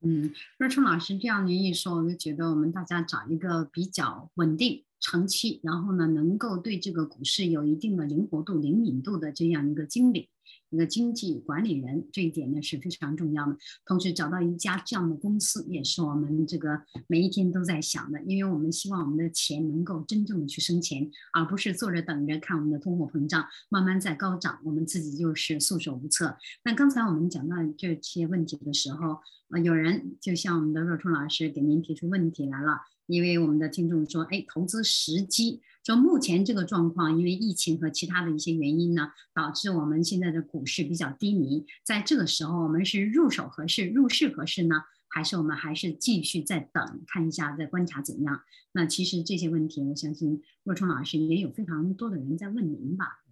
[0.01, 10.29] 嗯，若春老师这样您一说，我就觉得我们大家找一个比较稳定长期，然后呢，能够对这个股市有一定的灵活度、灵敏度的这样一个经理。
[10.69, 13.55] 一个经济管理人这一点呢是非常重要的，
[13.85, 26.35] 同时找到一家这样的公司也是我们这个每一天都在想的，因为我们希望我们的钱能够真正的去生钱，而不是坐着等着看我们的通货膨胀慢慢在高涨，我们自己就是束手无策。
[26.65, 29.19] 那刚才我们讲到这些问题的时候，
[29.51, 35.61] 呃，有人就像我们的若冲老师给您提出问题来了，因为我们的听众说，哎，投资时机。
[35.81, 41.65] 就目前这个状况，因为疫情和其他的一些原因呢，导致我们现在的股市比较低迷。
[41.83, 48.41] 在这个时候，我们是入手合适、入市合适呢，还是我们还是继续再等，看一下再观察怎样？
[48.73, 53.23] 那其实这些问题，我相信若冲老师也有非常多的人在问您吧？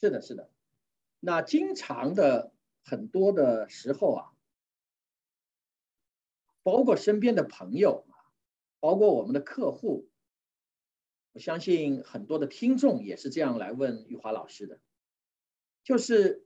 [0.00, 0.48] 是的，是的。
[1.20, 4.32] 那经常的很多的时候啊，
[6.62, 8.06] 包括身边的朋友，
[8.82, 10.08] 包括我们的客户。
[11.34, 14.80] 我相信很多的听众也是这样来问玉华老师的，
[15.84, 16.44] 就是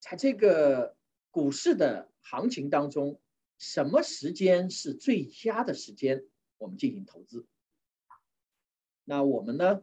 [0.00, 0.96] 在这个
[1.30, 3.20] 股市的行情当中，
[3.58, 6.26] 什么时间是最佳的时间
[6.58, 7.46] 我们进行投资？
[9.04, 9.82] 那我们呢，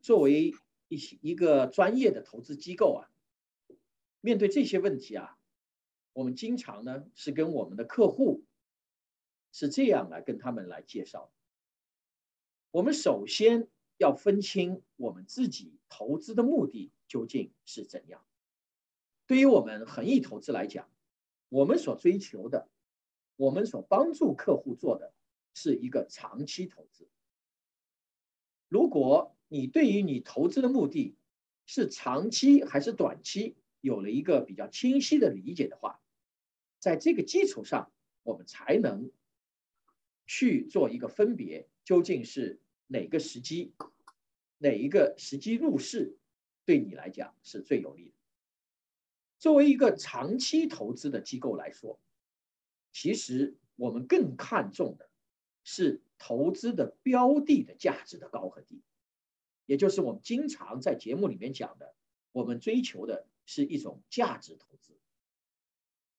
[0.00, 0.54] 作为
[0.88, 3.10] 一些一个专业的投资机构啊，
[4.20, 5.36] 面对这些问题啊，
[6.14, 8.44] 我们经常呢是跟我们的客户
[9.54, 11.30] 是这样来跟他们来介绍。
[12.72, 18.26] 我们首先要分清我们自己投资的目的究竟是怎样。
[19.28, 20.90] 对于我们恒益投资来讲，
[21.48, 22.68] 我们所追求的，
[23.36, 25.14] 我们所帮助客户做的
[25.54, 27.08] 是一个长期投资。
[28.68, 31.14] 如果你对于你投资的目的
[31.64, 36.00] 是长期还是短期有了一个比较清晰的理解的话，
[36.80, 37.92] 在这个基础上，
[38.24, 39.12] 我们才能
[40.26, 42.60] 去做一个分别，究竟是。
[42.86, 43.72] 哪个时机，
[44.58, 46.18] 哪一个时机入市，
[46.66, 48.14] 对你来讲是最有利的？
[49.38, 51.98] 作为一个长期投资的机构来说，
[52.92, 55.08] 其实我们更看重的
[55.64, 58.82] 是投资的标的的价值的高和低，
[59.64, 61.94] 也就是我们经常在节目里面讲的，
[62.32, 64.92] 我们追求的是一种价值投资。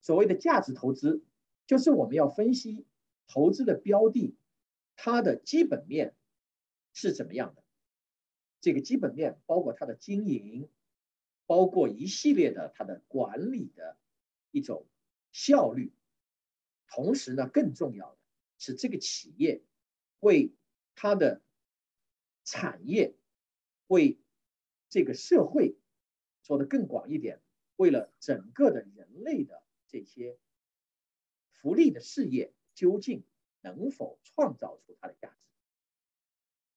[0.02, 1.24] 所谓的价值投资，
[1.68, 2.88] 就是我们要分析
[3.28, 4.36] 投资的标的，
[4.96, 6.16] 它的基本面。
[6.98, 7.62] 是怎么样的？
[8.62, 10.70] 这个基本面包括它的经营，
[11.46, 13.98] 包括一系列的它的管理的
[14.50, 14.88] 一种
[15.34, 15.92] 效率，
[16.88, 18.18] 同时呢，更重要的
[18.58, 19.62] 是这个企业
[20.22, 20.56] 为
[20.96, 21.42] 它的
[22.46, 23.14] 产业、
[23.88, 24.18] 为
[24.88, 25.76] 这个社会
[26.44, 27.42] 做的更广一点，
[27.76, 30.40] 为了整个的人类的这些
[31.52, 33.24] 福利的事业，究竟
[33.62, 35.36] 能否创造出它的价值？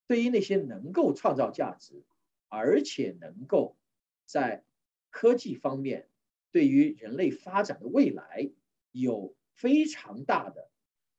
[0.06, 2.02] 对于那些能够创造价值，
[2.48, 3.76] 而且能够
[4.24, 4.64] 在
[5.10, 6.08] 科技方面
[6.50, 8.50] 对于人类发展的未来
[8.90, 10.70] 有非常大的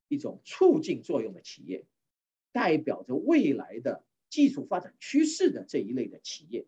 [0.08, 1.86] 一种促进作用的企业，
[2.52, 6.66] 代表着未来的技术发展趋势的这一类的企业，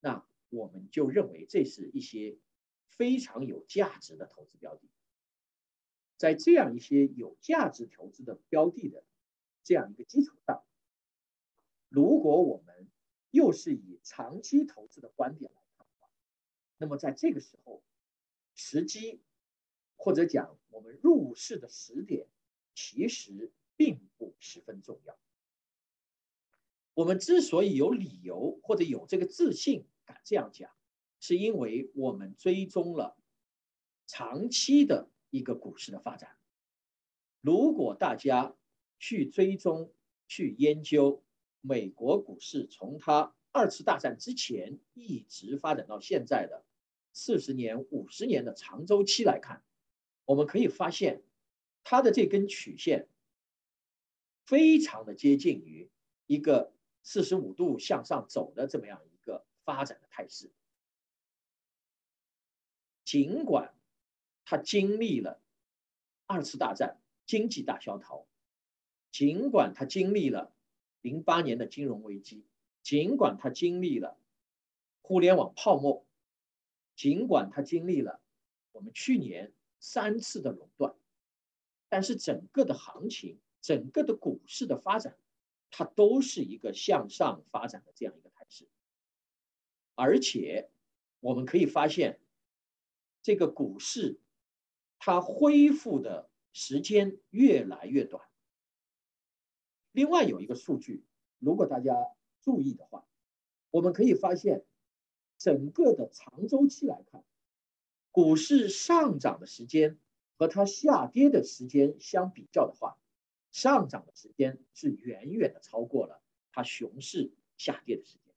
[0.00, 2.36] 那我们就认为这是一些
[2.88, 4.88] 非常有价值的投资标的。
[6.16, 9.04] 在这样一些有价值投资的标的的
[9.62, 10.62] 这样一个基础上。
[11.88, 12.90] 如果我们
[13.30, 16.08] 又是以长期投资的观点来看的话，
[16.78, 17.82] 那么在这个时候，
[18.54, 19.20] 时机
[19.96, 22.28] 或者讲我们入市的时点，
[22.74, 25.18] 其实并不十分重要。
[26.94, 30.70] 我们之所以有理由或者有这个自信敢这样讲，
[31.20, 33.18] 是因为我们追踪了
[34.06, 36.36] 长期的一个股市的发展。
[37.40, 38.56] 如果大家
[38.98, 39.92] 去追踪、
[40.26, 41.22] 去研究，
[41.60, 46.64] 美国股市从它二次大战之前一直发展到现在的
[47.12, 49.62] 四十年、五十年的长周期来看，
[50.24, 51.22] 我们可以发现，
[51.84, 53.08] 它的这根曲线
[54.44, 55.90] 非常的接近于
[56.26, 56.72] 一个
[57.02, 60.50] 四十五度向上走的这么样一个发展的态势。
[63.04, 63.75] 尽管
[64.46, 65.42] 它经历了
[66.24, 68.26] 二次大战经济大萧条，
[69.12, 70.54] 尽管它经历了。
[71.02, 72.44] 零八年的金融危机，
[72.82, 74.18] 尽管它经历了
[75.02, 76.04] 互联网泡沫，
[76.96, 78.20] 尽管它经历了
[78.72, 80.96] 我们去年三次的垄断，
[81.88, 85.16] 但是整个的行情、整个的股市的发展，
[85.70, 88.66] 它都是一个向上发展的这样一个态势。
[89.94, 90.68] 而且
[91.20, 92.18] 我们可以发现，
[93.22, 94.18] 这个股市
[94.98, 98.22] 它恢复的时间越来越短。
[99.92, 101.04] 另外有一个数据
[101.38, 101.94] 如果大家
[102.40, 103.06] 注意的话，
[103.70, 104.64] 我们可以发现，
[105.38, 107.24] 整个的长周期来看，
[108.10, 109.98] 股市上涨的时间
[110.38, 112.98] 和它下跌的时间相比较的话，
[113.52, 116.22] 上涨的时间是远远的超过了
[116.52, 118.34] 它熊市下跌的时间。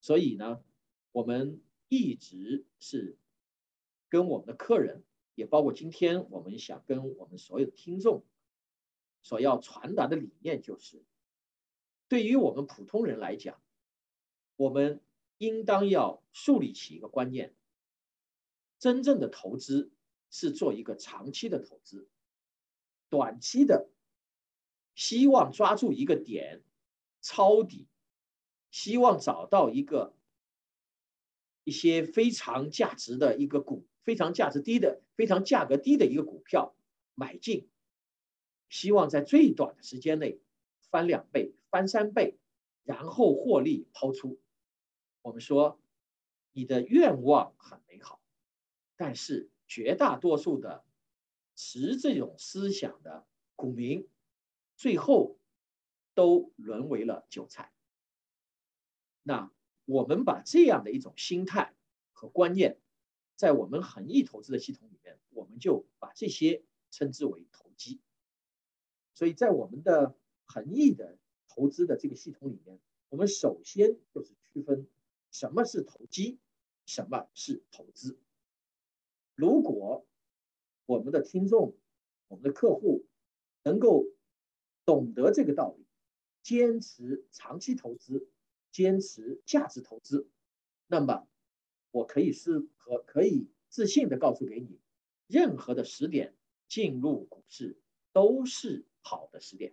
[0.00, 0.62] 所以呢，
[1.12, 3.16] 我们一直是
[4.08, 5.02] 跟我们的客人，
[5.36, 8.24] 也包括今天我们想跟我们所有听众。
[9.22, 11.02] 所要传达的理念就是，
[12.06, 13.60] 对于我们普通人来讲，
[14.54, 15.00] 我们
[15.38, 17.52] 应当要树立起一个观念：
[18.78, 19.90] 真正的投资
[20.30, 22.08] 是做一个长期的投资，
[23.08, 23.88] 短期的
[24.94, 26.62] 希望抓住一个点
[27.20, 27.88] 抄底，
[28.70, 30.14] 希望找到一个
[31.64, 36.76] 一些非常价值的一个股，非常价值低的、非常价格低的一个股票
[37.14, 37.68] 买进。
[38.68, 40.40] 希望在最短的时间内
[40.90, 42.38] 翻两倍、翻三倍，
[42.84, 44.40] 然后获利抛出。
[45.22, 45.80] 我们说，
[46.52, 48.20] 你的愿望很美好，
[48.96, 50.84] 但是绝大多数的
[51.56, 53.26] 持这种思想的
[53.56, 54.08] 股民，
[54.76, 55.36] 最后
[56.14, 57.72] 都沦为了韭菜。
[59.24, 59.50] 那
[59.84, 61.74] 我们把这样的一种心态
[62.12, 62.78] 和观念，
[63.36, 68.00] 在我们恒益投资的系统里面，我们就把这些称之为投机。
[69.14, 70.16] 所以在我们的
[70.46, 71.18] 恒益的
[71.48, 74.88] 投资的这个系统里面，我们首先就是区分
[75.30, 76.38] 什么是投机，
[76.86, 78.18] 什么是投资。
[79.34, 80.06] 如果
[80.86, 81.76] 我们的听众、
[82.28, 83.06] 我们的客户
[83.62, 84.06] 能够
[84.84, 85.84] 懂得这个道理，
[86.42, 88.30] 坚持长期投资，
[88.70, 90.28] 坚持价值投资，
[90.86, 91.26] 那么
[91.90, 94.78] 我可以是和可以自信的告诉给你，
[95.26, 96.34] 任何的时点
[96.68, 97.76] 进入股市
[98.12, 98.86] 都是。
[99.08, 99.72] 好的时点。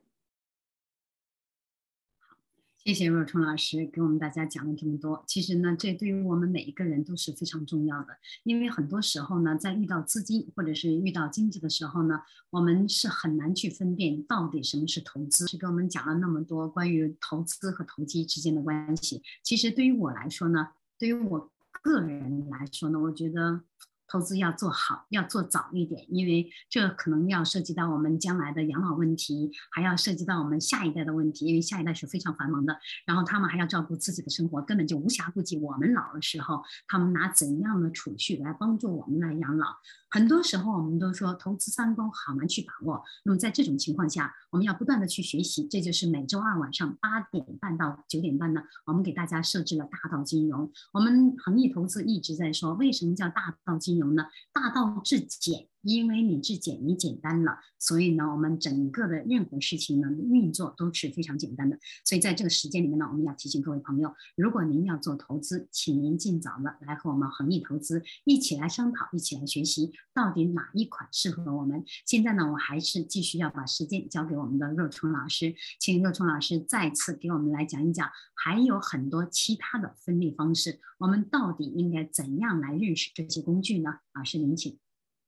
[2.19, 2.37] 好，
[2.77, 5.23] 谢谢若冲老师给我们大家讲了这么多。
[5.25, 8.09] 其实呢，这对于我们每一个人都是非常重要的，
[8.43, 15.47] 因为很多时候呢，在遇到资金或者是遇到经济的时候呢，我们是很难去分辨到底什么是投资。
[15.47, 19.23] 是给我们讲了那么多关于投资和投机之间的关系。
[19.41, 21.51] 其实对于我来说呢，对于我
[21.83, 23.61] 个人来说呢，我觉得。
[24.05, 32.77] 投资要做好，要做早一点，因为这可能要涉及到我们将来的养老问题，还要涉及到我们下一代的问题，因为下一代是非常繁忙的，
[33.07, 39.65] 然后他们还要照顾自己的生活，根本就无暇顾及我们老的时候，他们拿怎样的储蓄来帮助我们来养老。
[40.13, 43.03] 很多时候，我们都说投资三公好难去把握。
[43.23, 45.67] 那么在这种情况下，我们要不断的去学习。
[45.67, 50.71] 这就是每周二晚上八点半到九点半呢，我们给大家设置了大道金融。
[50.91, 54.27] 我们恒益投资一直在说，为什么叫大道金融呢？
[54.53, 55.72] 大道至简。
[55.83, 61.77] 因为你质简，你简单了，所以呢，我们整个的任何事情呢运作都是非常简单的。
[62.05, 71.83] 所以在这个时间里面呢，我们要提醒各位朋友，如果您要做投资，请您尽早的来和我们恒益投资一起来商讨，一起来学习，到底哪一款适合我们。
[72.05, 83.99] 现在呢，我还是继续要把时间交给我们的若冲老师，请若冲老师再次给我们来讲一讲，还有很多其他的分类方式，我们到底应该怎样来认识这些工具呢？
[84.13, 84.77] 老师您请。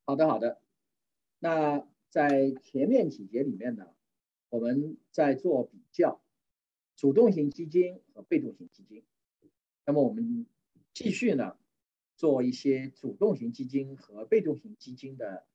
[0.08, 0.62] 好的，好的。
[1.40, 3.88] 那在前面几节里面呢，
[4.50, 6.22] 我们在做比较，
[6.96, 9.04] 主动型基金和被动型基金。
[9.84, 10.46] 那么我们
[10.94, 11.58] 继续呢，
[12.16, 15.48] 做一些主动型基金和被动型基金的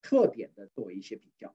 [0.00, 1.54] 特点的做一些比较。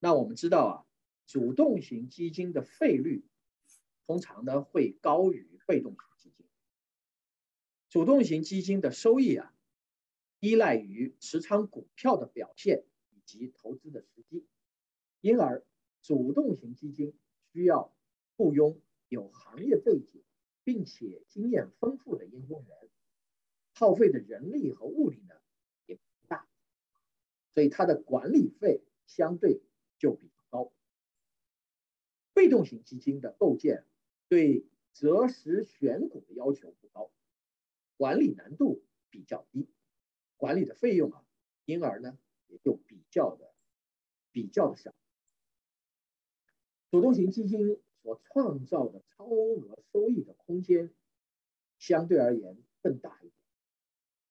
[0.00, 0.86] 那我们知道啊，
[1.28, 3.24] 主动型基金的费率
[4.08, 6.46] 通常呢会高于被动型基金。
[7.88, 9.54] 主动型基金的收益啊。
[10.40, 14.46] 依赖于持仓股票的表现以及投资的时机，
[15.20, 15.64] 因而
[16.02, 17.18] 主动型基金
[17.52, 17.92] 需要
[18.36, 20.22] 雇佣有行业背景
[20.62, 22.90] 并且经验丰富的研究员，
[23.74, 25.34] 耗费的人力和物力呢
[25.86, 26.48] 也大，
[27.54, 29.60] 所以它的管理费相对
[29.98, 30.72] 就比较高。
[32.32, 33.84] 被动型基金的构建
[34.28, 37.10] 对择时选股的要求不高，
[37.96, 39.68] 管理难度比较低。
[40.38, 41.22] 管理的费用啊，
[41.66, 42.16] 因而呢
[42.46, 43.52] 也就比较的
[44.32, 44.94] 比较的少。
[46.90, 50.94] 主动型基金所创造的超额收益的空间
[51.78, 53.32] 相对而言更大一点，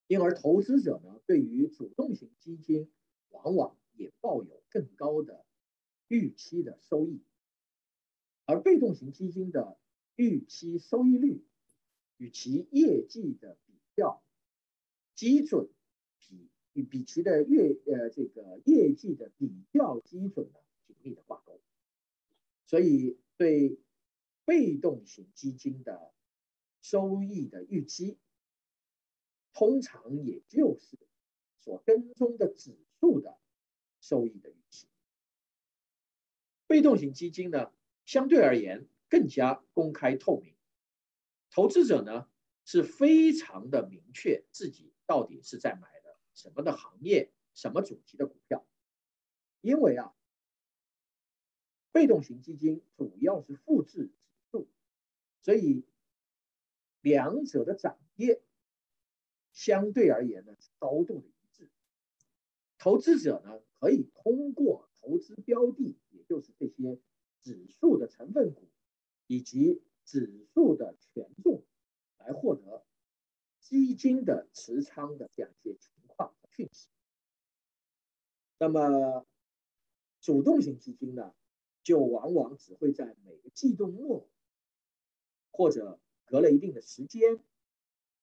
[0.07, 2.89] 因而投资者呢对于主动型基金
[3.29, 5.45] 往往也抱有更高的
[6.07, 7.21] 预期的收益，
[8.45, 9.77] 而被动型基金的
[10.15, 11.45] 预期收益率
[12.15, 14.23] 与其业绩的比较
[15.13, 15.69] 基准。
[16.77, 21.59] 比比其的月呃这个业绩的比较基准呢紧密的挂钩，
[22.67, 23.79] 所以对
[24.45, 26.13] 被动型基金的
[26.83, 28.19] 收益的预期，
[29.53, 30.99] 通常也就是
[31.59, 33.39] 所跟踪的指数的
[33.99, 34.87] 收益的预期。
[36.67, 37.71] 被动型基金呢，
[38.05, 40.53] 相对而言更加公开透明，
[41.49, 42.29] 投资者呢
[42.65, 45.96] 是非常的明确自己到底是在买
[46.37, 48.65] 什么的行业、什么主题的股票，
[49.59, 50.13] 因为啊。
[51.89, 54.67] 被动型基金主要是复制指数，
[55.41, 55.83] 所以
[57.01, 58.43] 两者的涨跌
[59.51, 61.71] 相对而言呢是高度的一致。
[62.77, 66.99] 投资者呢可以通过投资标的，也就是这些
[67.41, 68.69] 指数的成分股
[69.25, 71.63] 以及指数的权重，
[72.19, 72.85] 来获得
[73.59, 75.75] 基金的持仓的这样一些
[76.57, 76.89] 讯息。
[78.57, 79.25] 那么
[80.19, 81.33] 主动型基金呢？
[81.83, 84.27] 就往往只会在每个季度末，
[85.51, 87.41] 或者隔了一定的时间，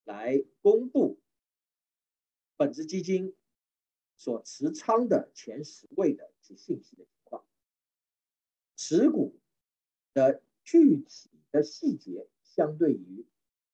[0.03, 1.18] 来公布
[2.59, 3.35] 本只基金
[4.16, 7.47] 所持仓的前十位的一些信息的情况。
[8.76, 9.41] 持股
[10.12, 13.24] 的具体的细节，相对于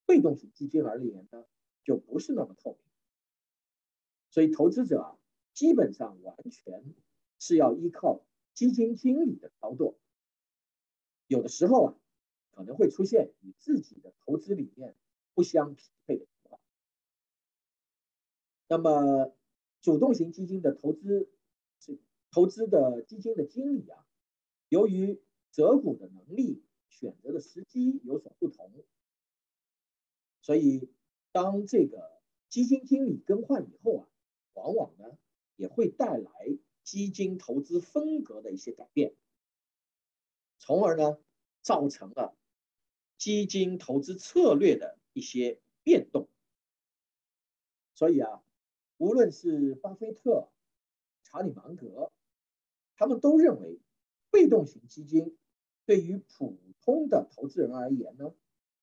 [0.06, 1.46] 被动型基金而言呢，
[1.82, 2.89] 就不是那么透明。
[4.30, 5.18] 所以投资者啊，
[5.52, 6.94] 基本上完全
[7.38, 8.24] 是要依靠。
[8.52, 9.96] 基金经理的操作，
[11.28, 11.94] 有的时候啊，
[12.50, 14.94] 可能会出现与自己的投资理念
[15.32, 16.60] 不相匹配的情况。
[18.68, 19.32] 那么，
[19.80, 21.30] 主动型基金的投资
[21.78, 21.98] 是，
[22.30, 24.04] 投资的基金的经理啊，
[24.68, 28.84] 由于择股的能力、选择的时机有所不同，
[30.42, 30.92] 所以
[31.32, 34.08] 当这个基金经理更换以后啊，
[34.54, 35.18] 往往呢
[35.56, 36.30] 也会带来。
[36.82, 39.14] 基金投资风格的一些改变，
[40.58, 41.18] 从而呢
[41.60, 42.36] 造成了
[43.16, 46.28] 基金投资策略的一些变动。
[47.94, 48.42] 所以啊，
[48.96, 50.50] 无论是巴菲特、
[51.22, 52.10] 查理芒格，
[52.96, 53.78] 他们都认为，
[54.30, 55.38] 被动型基金
[55.84, 58.34] 对于普通的投资人而言呢，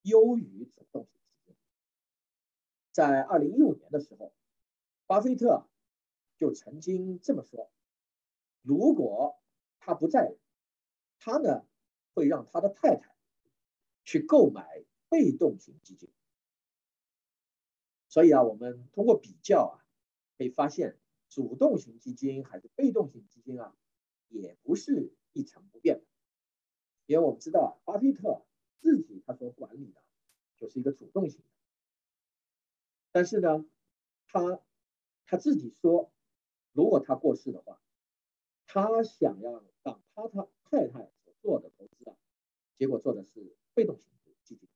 [0.02, 1.56] 优于主动型基金。
[2.92, 4.32] 在二零一五年的时候，
[5.08, 5.66] 巴菲特
[6.36, 7.72] 就曾经这么说。
[8.60, 9.40] 如果
[9.80, 10.36] 他不在，
[11.18, 11.66] 他呢
[12.12, 13.16] 会让他的太太
[14.04, 16.10] 去购买被动型基金。
[18.10, 19.80] 所以啊，我们通过比较啊，
[20.36, 20.98] 可以发现
[21.30, 23.74] 主动型基金还是被动型基金啊，
[24.28, 26.04] 也不是一成不变的。
[27.06, 28.44] 因为我们知道啊，巴菲特
[28.78, 30.02] 自己他所管理的
[30.58, 31.46] 就是一个主动型的，
[33.10, 33.64] 但是呢，
[34.26, 34.60] 他
[35.28, 36.10] 他自己说，
[36.72, 37.80] 如果他过世的话。
[38.70, 42.14] 他想要让他他太太所做的投资啊，
[42.76, 44.04] 结果做的是被动型
[44.44, 44.68] 基金，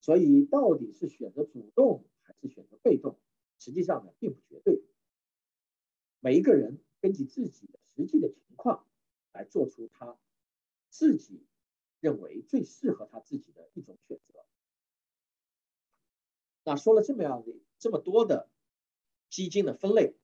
[0.00, 3.20] 所以到底是选择主动还是选择被动，
[3.58, 4.82] 实际上呢并不绝对。
[6.20, 8.86] 每一个人根据自己的实际的情况
[9.32, 10.18] 来做出他
[10.88, 11.46] 自己
[12.00, 14.46] 认为最适合他自己的一种选择。
[16.64, 18.48] 那说了这么样的这么多的
[19.32, 20.14] 基金的分类，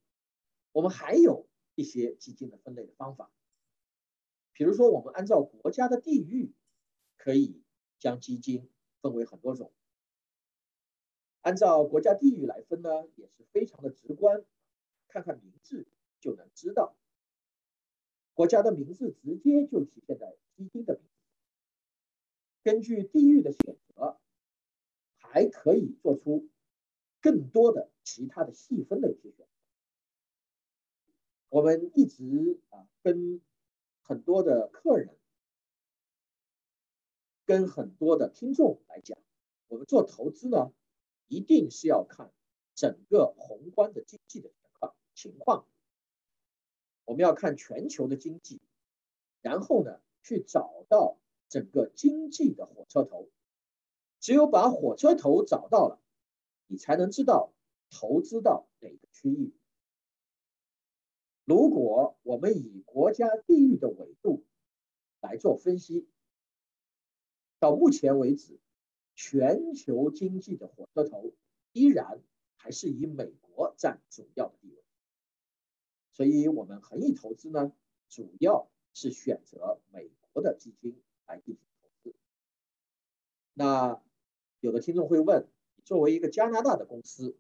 [0.71, 1.49] 我们还有。
[1.79, 3.31] 一些基金的分类的方法，
[4.53, 6.53] 比如说，我们按照国家的地域，
[7.17, 7.63] 可以
[8.01, 8.69] 将基金
[9.01, 9.73] 分为很多种。
[11.41, 14.45] 按照国家地域来分呢，也是非常的直观，
[15.07, 15.87] 看看名字
[16.19, 16.97] 就能知道。
[18.35, 21.11] 国家的名字直接就体现在基金的名字。
[22.65, 24.19] 根据地域的选择，
[25.17, 26.49] 还可以做出
[27.21, 29.45] 更多的其他的细分的一些选择。
[31.49, 33.41] 我们一直啊跟
[34.03, 35.17] 很多的客人、
[37.45, 39.19] 跟很多的听众来讲，
[39.69, 40.73] 我们做投资呢，
[41.27, 42.31] 一定是要看
[42.75, 45.67] 整个宏观的经济的情况情况。
[47.05, 48.61] 我们要看全球的经济，
[49.41, 53.29] 然后呢去找到整个经济的火车头。
[54.21, 55.99] 只有把火车头找到了，
[56.69, 57.53] 你才能知道
[57.91, 59.53] 投资到哪个区域。
[61.45, 64.45] 如果我们以国家地域的纬度
[65.21, 66.07] 来做分析，
[67.59, 68.61] 到目前为止，
[69.15, 71.33] 全球经济的火车头
[71.73, 72.23] 依然
[72.55, 74.85] 还是以美国占主要的地位。
[76.13, 77.73] 所以，我们恒益投资呢，
[78.09, 82.15] 主要是选择美国的基金来进行投资。
[83.55, 84.03] 那
[84.61, 85.49] 有的听众会问，
[85.89, 87.39] 作为一个加拿大的公司，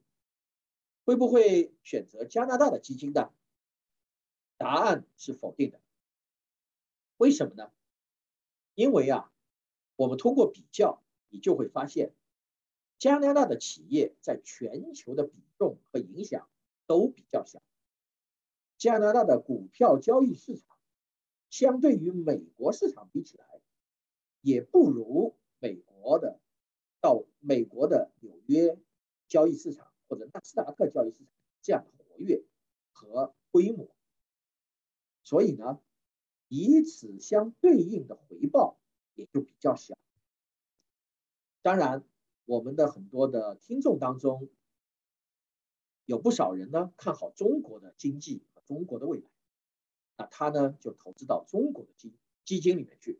[1.05, 3.30] 会不会选择加拿大的基金呢？
[4.57, 5.82] 答案是否定的。
[7.18, 7.70] 为什么呢？
[8.74, 9.30] 因为啊，
[9.96, 12.14] 我们通过比较，你就会发现，
[12.96, 16.49] 加拿大的企业在全球的比重和影响
[16.86, 17.61] 都比较小。
[18.78, 20.78] 加拿大的股票交易市场，
[21.51, 23.44] 相对于美国市场比起来，
[24.40, 26.40] 也不如美国的
[27.03, 28.78] 到美国的纽约
[29.28, 31.28] 交易市场或者纳斯达克交易市场
[31.62, 32.45] 这样的活跃
[32.93, 33.89] 和规模。
[35.22, 35.80] 所以呢，
[36.49, 38.78] 以此相对应的回报
[39.14, 39.97] 也就比较小。
[41.62, 42.05] 当然，
[42.45, 44.49] 我们的很多的听众当中，
[46.05, 48.59] 有不少人呢看好中国的经济和。
[48.68, 49.30] 中国的未来，
[50.18, 52.12] 那他呢就投资到中国的基
[52.45, 53.18] 基金里面去。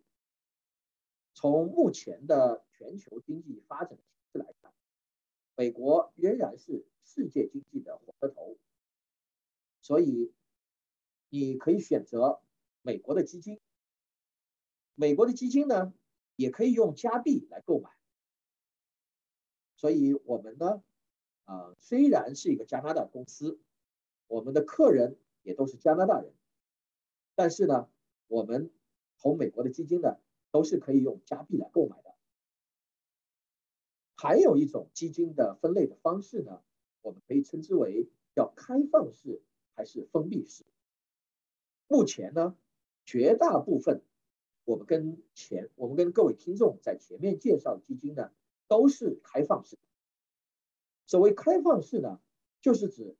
[1.39, 4.73] 从目前的全球经济发展的形势来看，
[5.55, 8.59] 美国仍然是世界经济的火车头，
[9.81, 10.33] 所以
[11.29, 12.41] 你可以选择
[12.83, 13.61] 美国的基金。
[14.97, 15.95] 美国的基金呢，
[16.35, 17.89] 也可以用加币来购买。
[19.77, 20.83] 所以我们呢，
[21.45, 23.61] 啊，虽然是一个加拿大公司，
[24.27, 25.17] 我们的客人。
[25.45, 26.35] 也都是加拿大人，
[27.35, 27.89] 但是呢，
[28.27, 28.71] 我们
[29.17, 30.19] 投美国的基金呢，
[30.51, 32.15] 都是可以用加币来购买的。
[34.17, 36.63] 还有一种基金的分类的方式呢，
[37.03, 39.43] 我们可以称之为叫开放式
[39.75, 40.65] 还是封闭式。
[41.87, 42.57] 目前呢，
[43.05, 44.03] 绝大部分
[44.65, 48.33] 我们跟前我们跟各位听众在前面介绍基金呢，
[48.67, 49.79] 都是开放式。
[51.07, 52.21] 所谓开放式呢，
[52.61, 53.17] 就是指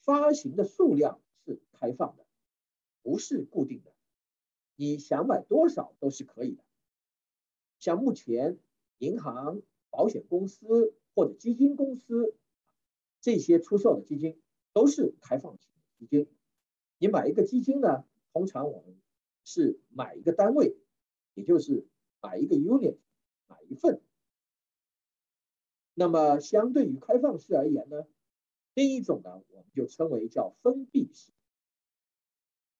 [0.00, 1.20] 发行的数量。
[1.44, 2.26] 是开放的，
[3.00, 3.94] 不是固定的。
[4.76, 6.62] 你想买多少都是可以的。
[7.78, 8.58] 像目前
[8.98, 12.34] 银行、保险公司或者基金公司
[13.20, 14.40] 这些出售的基金
[14.72, 16.28] 都是开放型基金。
[16.98, 19.00] 你买一个基金呢，通常我们
[19.44, 20.76] 是买一个单位，
[21.34, 21.86] 也就是
[22.20, 22.96] 买一个 unit，
[23.46, 24.00] 买一份。
[25.94, 28.06] 那么相对于开放式而言呢，
[28.74, 31.32] 另一种呢，我们就称为叫封闭式。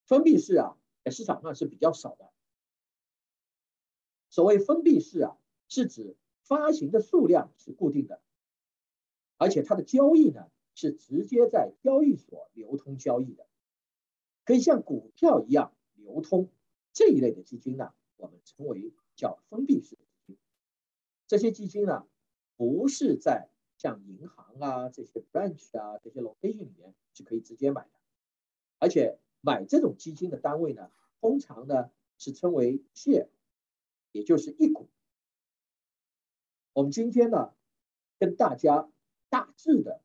[0.04, 2.30] 封闭式啊，在市场上是比较少的。
[4.38, 5.36] 所谓封闭式啊，
[5.66, 6.14] 是指
[6.44, 8.22] 发行的数量是固定的，
[9.36, 13.48] 而且它的交易呢是直接在交易所流通交易的，
[14.44, 16.50] 可以像股票一样流通。
[16.92, 20.36] 这一类的基金呢，我们称为叫封闭式基金。
[21.26, 22.06] 这些基金呢，
[22.56, 27.90] 不是在像银行啊这些 branch 啊这些 location 里面是可以直接买的，
[28.78, 29.18] 而且。
[29.40, 33.28] 买这种基金的单位呢，通常呢是称为户
[34.12, 34.88] 也就是一股。
[36.72, 37.54] 我们今天呢，
[38.18, 38.88] 跟大家
[39.28, 40.02] 大致的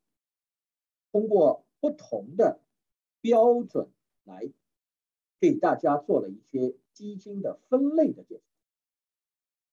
[1.12, 2.62] 通过不同的
[3.22, 3.92] 标准
[4.24, 4.52] 来
[5.40, 8.44] 给大家做了一些基金的分类的介绍。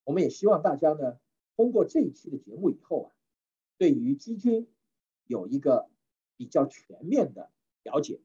[0.05, 1.19] 我们也希望大家呢，
[1.57, 3.13] 通过这一期的节目以后啊，
[3.79, 4.69] 对于基金
[5.27, 5.89] 有一个
[6.37, 7.51] 比较全面的
[7.83, 8.21] 了解。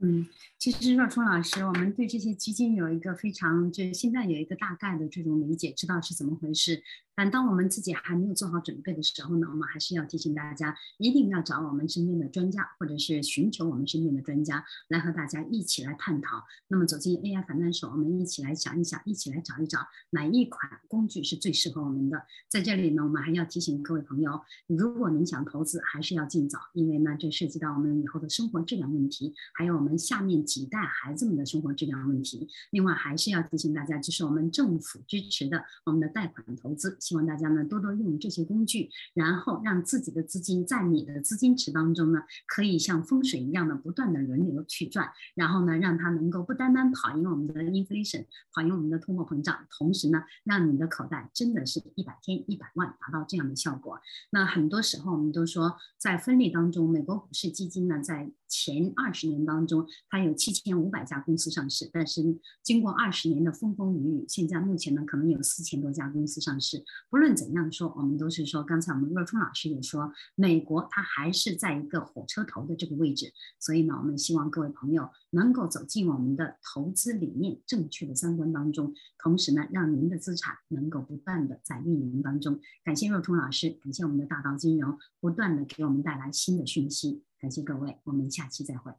[0.00, 0.26] 嗯，
[0.58, 6.82] 其实若冲老师，我们对这些基金有一个非常，就是现在有一个大概的这种理解，知道是怎么回事。
[7.16, 16.42] 但当我们自己还没有做好准备的时候呢，我们还是要提醒大家，一定要找我们身边的专家，或者是寻求我们身边的专家来和大家一起来探讨。
[16.66, 19.78] 那么走进 AI 反弹手，我们一起来想一想，一起来找一找
[20.10, 22.26] 哪一款工具是最适合我们的。
[22.48, 32.48] 在这里呢，我们还要提醒各位朋友，如果您想投资，还是要尽早，因为呢，这涉及到我们以后的生活质量问题，还有我们下面几代孩子们的生活质量问题。
[32.70, 36.96] 另外，还是要提醒大家，就是我们政府支持的我们的贷款投资。
[37.00, 48.24] 希望大家呢多多用这些工具，然后让自己的资金在你的资金池当中呢，可以像风水一样的不断的轮流去转，然后呢，让它能够不单单跑赢我们的 inflation，
[48.54, 54.00] 跑赢我们的通货膨胀，同时呢，让你的口袋真的是一百天一百万，达到这样的效果。
[54.30, 62.22] 那很多时候我们都说，在分类当中，美国股市基金呢，在前二十年当中中，它有七千五百家公司上市，但是
[62.62, 66.84] 经过二十年的风风雨雨，现在目前呢，可能有四千多家公司上市。
[67.10, 82.60] 不论怎样说，我们都是说，刚才我们若冲老师也说，美国它还是在一个火车头的这个位置，所以呢，我们希望各位朋友能够走进我们的投资理念正确的三观当中，同时呢，让您的资产能够不断的在运营当中。
[82.84, 88.92] 感谢若冲老师，感谢我们的大道金融不断的给我们带来新的讯息，感谢各位，我们下期再会。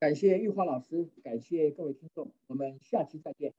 [0.00, 3.52] 感谢玉华老师，感谢各位听众，我们下期再见。